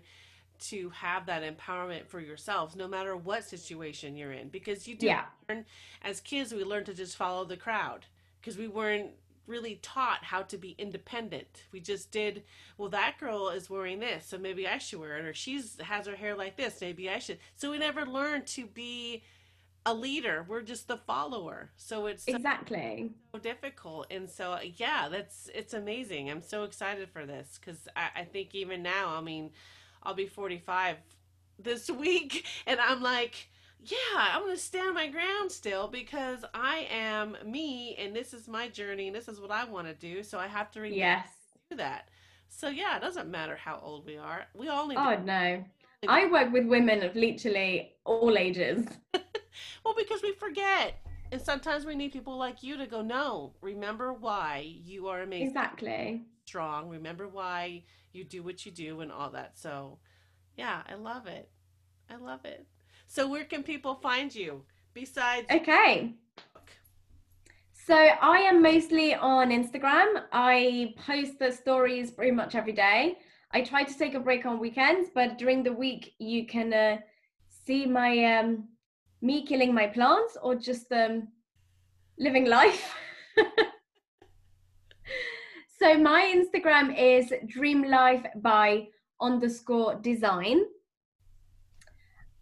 to 0.58 0.90
have 0.92 1.26
that 1.26 1.44
empowerment 1.44 2.08
for 2.08 2.20
yourselves 2.22 2.76
no 2.78 2.88
matter 2.88 3.16
what 3.18 3.44
situation 3.44 4.16
you're 4.16 4.32
in 4.32 4.48
because 4.48 4.88
you 4.88 4.96
do 4.96 5.08
Yeah. 5.08 5.26
learn 5.50 5.66
as 6.02 6.22
kids 6.22 6.54
we 6.54 6.64
learn 6.64 6.86
to 6.86 6.94
just 6.94 7.18
follow 7.18 7.44
the 7.44 7.58
crowd 7.58 8.06
because 8.40 8.58
we 8.58 8.68
weren't 8.68 9.12
really 9.48 9.76
taught 9.82 10.24
how 10.24 10.42
to 10.42 10.58
be 10.58 10.72
independent. 10.78 11.66
We 11.74 11.82
just 11.82 12.10
did, 12.10 12.44
well 12.78 12.90
that 12.90 13.18
girl 13.20 13.50
is 13.50 13.70
wearing 13.70 14.00
this, 14.00 14.26
so 14.28 14.38
maybe 14.38 14.66
I 14.68 14.78
should 14.78 15.00
wear 15.00 15.18
it 15.18 15.26
or 15.26 15.34
she's 15.34 15.80
has 15.82 16.08
her 16.08 16.16
hair 16.16 16.36
like 16.36 16.56
this, 16.56 16.80
maybe 16.82 17.10
I 17.10 17.20
should. 17.20 17.40
So 17.56 17.72
we 17.72 17.78
never 17.78 18.06
learned 18.06 18.48
to 18.48 18.66
be 18.66 19.24
a 19.86 19.94
leader. 19.94 20.46
We're 20.48 20.62
just 20.62 20.88
the 20.88 20.98
follower. 20.98 21.70
So 21.78 22.08
it's 22.08 22.26
so 22.26 22.36
Exactly. 22.36 23.12
So 23.34 23.40
difficult. 23.40 24.08
And 24.12 24.30
so 24.30 24.58
yeah, 24.78 25.08
that's 25.10 25.50
it's 25.54 25.74
amazing. 25.74 26.30
I'm 26.30 26.42
so 26.42 26.64
excited 26.64 27.10
for 27.10 27.26
this 27.26 27.60
because 27.60 27.88
I, 27.96 28.22
I 28.22 28.24
think 28.24 28.56
even 28.56 28.82
now, 28.82 29.16
I 29.16 29.22
mean, 29.22 29.52
I'll 30.04 30.14
be 30.16 30.28
45 30.28 30.98
this 31.60 31.90
week, 31.90 32.46
and 32.68 32.80
I'm 32.80 33.02
like, 33.02 33.50
yeah, 33.84 33.98
I'm 34.16 34.42
gonna 34.42 34.58
stand 34.58 34.96
my 34.96 35.08
ground 35.08 35.52
still 35.52 35.88
because 35.88 36.44
I 36.54 36.88
am 36.92 37.38
me, 37.46 37.96
and 38.00 38.16
this 38.16 38.34
is 38.34 38.48
my 38.48 38.68
journey, 38.68 39.08
and 39.08 39.16
this 39.16 39.28
is 39.28 39.40
what 39.40 39.52
I 39.52 39.66
want 39.66 39.88
to 39.88 39.94
do. 39.94 40.24
So 40.24 40.40
I 40.40 40.48
have 40.48 40.72
to 40.72 40.82
remember 40.82 40.98
Yes. 40.98 41.28
to 41.70 41.76
do 41.76 41.78
that. 41.78 42.10
So 42.50 42.70
yeah, 42.70 42.98
it 42.98 43.02
doesn't 43.02 43.30
matter 43.30 43.56
how 43.56 43.80
old 43.84 44.06
we 44.06 44.18
are. 44.18 44.46
We 44.56 44.70
all 44.70 44.88
need. 44.88 44.98
Oh 44.98 45.16
to, 45.16 45.24
no. 45.24 45.64
I 46.08 46.28
work 46.28 46.52
with 46.52 46.66
women 46.68 47.04
of 47.04 47.16
literally 47.16 47.94
all 48.06 48.38
ages. 48.38 48.86
well, 49.84 49.94
because 49.98 50.22
we 50.22 50.34
forget. 50.34 51.00
And 51.32 51.42
sometimes 51.42 51.86
we 51.86 51.96
need 51.96 52.14
people 52.14 52.38
like 52.38 52.62
you 52.62 52.78
to 52.78 52.86
go, 52.86 53.02
no, 53.02 53.54
remember 53.62 54.14
why 54.14 54.76
you 54.84 55.08
are 55.08 55.22
amazing. 55.22 55.48
Exactly. 55.48 56.22
strong. 56.46 56.90
Remember 56.90 57.28
why 57.28 57.84
you 58.14 58.24
do 58.24 58.44
what 58.44 58.66
you 58.66 58.72
do 58.72 59.02
and 59.02 59.12
all 59.12 59.32
that. 59.32 59.58
So, 59.58 59.98
yeah, 60.56 60.82
I 60.88 60.96
love 60.96 61.28
it. 61.28 61.50
I 62.10 62.18
love 62.18 62.46
it. 62.46 62.66
So, 63.08 63.28
where 63.28 63.44
can 63.44 63.64
people 63.64 63.96
find 63.96 64.34
you 64.34 64.64
besides? 64.94 65.48
Okay. 65.52 66.14
So 67.86 67.94
I 67.94 68.40
am 68.40 68.64
mostly 68.64 69.14
on 69.14 69.52
Instagram. 69.52 70.24
I 70.32 70.96
post 71.06 71.38
the 71.38 71.52
stories 71.52 72.10
pretty 72.10 72.32
much 72.32 72.56
every 72.56 72.74
day. 72.74 73.20
I 73.52 73.62
try 73.62 73.84
to 73.84 73.96
take 73.96 74.16
a 74.16 74.20
break 74.20 74.48
on 74.48 74.60
weekends, 74.60 75.12
but 75.14 75.38
during 75.38 75.62
the 75.62 75.72
week 75.72 76.16
you 76.18 76.48
can 76.48 76.74
uh, 76.74 76.98
see 77.48 77.86
my 77.86 78.40
um, 78.40 78.70
me 79.26 79.44
killing 79.44 79.74
my 79.74 79.88
plants 79.88 80.38
or 80.42 80.56
just 80.56 80.92
um, 80.92 81.28
living 82.20 82.46
life. 82.46 82.94
so 85.80 85.98
my 85.98 86.32
Instagram 86.36 86.96
is 86.98 87.34
Dream 87.48 87.84
Life 87.84 88.26
by 88.36 88.88
underscore 89.20 89.96
design. 89.96 90.62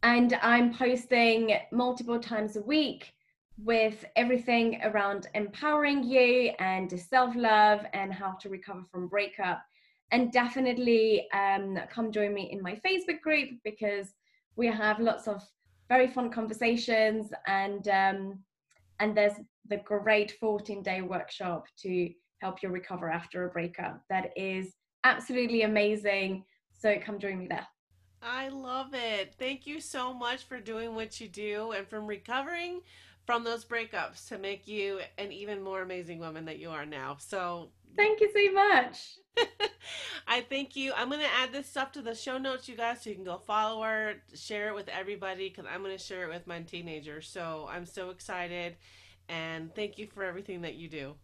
And 0.03 0.37
I'm 0.41 0.73
posting 0.73 1.55
multiple 1.71 2.19
times 2.19 2.57
a 2.57 2.61
week 2.61 3.13
with 3.57 4.03
everything 4.17 4.81
around 4.83 5.27
empowering 5.35 6.03
you 6.03 6.51
and 6.59 6.91
self 6.99 7.33
love 7.35 7.85
and 7.93 8.11
how 8.13 8.33
to 8.41 8.49
recover 8.49 8.83
from 8.91 9.07
breakup. 9.07 9.63
And 10.11 10.33
definitely 10.33 11.27
um, 11.31 11.79
come 11.89 12.11
join 12.11 12.33
me 12.33 12.51
in 12.51 12.61
my 12.61 12.75
Facebook 12.85 13.21
group 13.21 13.49
because 13.63 14.13
we 14.57 14.67
have 14.67 14.99
lots 14.99 15.27
of 15.27 15.41
very 15.93 16.07
fun 16.07 16.31
conversations 16.31 17.31
and 17.45 17.87
um, 17.87 18.39
and 18.99 19.15
there's 19.15 19.33
the 19.69 19.77
great 19.77 20.31
14 20.39 20.81
day 20.81 21.01
workshop 21.01 21.65
to 21.77 22.09
help 22.39 22.63
you 22.63 22.69
recover 22.69 23.11
after 23.11 23.45
a 23.45 23.49
breakup 23.49 24.01
that 24.09 24.31
is 24.35 24.73
absolutely 25.03 25.61
amazing 25.61 26.43
so 26.73 26.95
come 27.05 27.19
join 27.19 27.37
me 27.37 27.47
there 27.47 27.67
I 28.25 28.47
love 28.47 28.93
it. 28.93 29.35
Thank 29.37 29.67
you 29.67 29.81
so 29.81 30.13
much 30.13 30.45
for 30.45 30.57
doing 30.57 30.95
what 30.95 31.19
you 31.19 31.27
do 31.27 31.73
and 31.73 31.85
from 31.85 32.07
recovering 32.07 32.79
from 33.25 33.43
those 33.43 33.65
breakups 33.65 34.29
to 34.29 34.37
make 34.37 34.65
you 34.65 35.01
an 35.17 35.33
even 35.33 35.61
more 35.61 35.81
amazing 35.81 36.19
woman 36.19 36.45
that 36.45 36.57
you 36.57 36.69
are 36.69 36.85
now. 36.85 37.17
So, 37.19 37.71
thank 37.95 38.21
you 38.21 38.29
so 38.33 38.53
much. 38.53 39.17
I 40.27 40.41
thank 40.41 40.75
you. 40.75 40.93
I'm 40.95 41.09
going 41.09 41.21
to 41.21 41.33
add 41.41 41.51
this 41.51 41.67
stuff 41.67 41.91
to 41.93 42.01
the 42.01 42.15
show 42.15 42.37
notes, 42.37 42.67
you 42.67 42.75
guys, 42.75 43.01
so 43.01 43.09
you 43.09 43.15
can 43.15 43.25
go 43.25 43.37
follow 43.37 43.83
her, 43.83 44.15
share 44.35 44.69
it 44.69 44.75
with 44.75 44.87
everybody, 44.89 45.49
because 45.49 45.65
I'm 45.71 45.83
going 45.83 45.97
to 45.97 46.03
share 46.03 46.23
it 46.25 46.33
with 46.33 46.47
my 46.47 46.61
teenager. 46.61 47.21
So 47.21 47.67
I'm 47.69 47.85
so 47.85 48.09
excited. 48.09 48.75
And 49.29 49.73
thank 49.75 49.97
you 49.97 50.07
for 50.13 50.23
everything 50.23 50.61
that 50.61 50.75
you 50.75 50.87
do. 50.87 51.15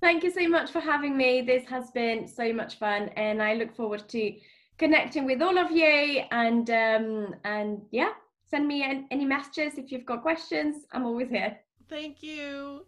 Thank 0.00 0.22
you 0.22 0.30
so 0.30 0.46
much 0.48 0.70
for 0.70 0.80
having 0.80 1.16
me. 1.16 1.40
This 1.40 1.66
has 1.66 1.90
been 1.92 2.28
so 2.28 2.52
much 2.52 2.78
fun, 2.78 3.08
and 3.16 3.42
I 3.42 3.54
look 3.54 3.74
forward 3.74 4.06
to 4.10 4.34
connecting 4.76 5.24
with 5.24 5.40
all 5.40 5.56
of 5.56 5.70
you. 5.70 6.22
And 6.30 6.68
um, 6.68 7.34
and 7.44 7.80
yeah, 7.90 8.10
send 8.50 8.68
me 8.68 9.06
any 9.10 9.24
messages 9.24 9.78
if 9.78 9.90
you've 9.90 10.04
got 10.04 10.22
questions. 10.22 10.84
I'm 10.92 11.06
always 11.06 11.30
here. 11.30 11.58
Thank 11.88 12.22
you. 12.22 12.84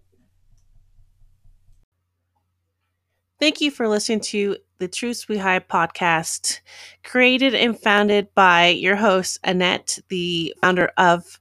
Thank 3.39 3.61
you 3.61 3.71
for 3.71 3.87
listening 3.87 4.21
to 4.21 4.57
the 4.79 4.89
Truth 4.89 5.27
We 5.29 5.37
Hide 5.37 5.69
podcast, 5.69 6.61
created 7.05 7.55
and 7.55 7.79
founded 7.79 8.29
by 8.35 8.69
your 8.69 8.97
host, 8.97 9.39
Annette, 9.45 9.99
the 10.09 10.55
founder 10.63 10.91
of 10.97 11.39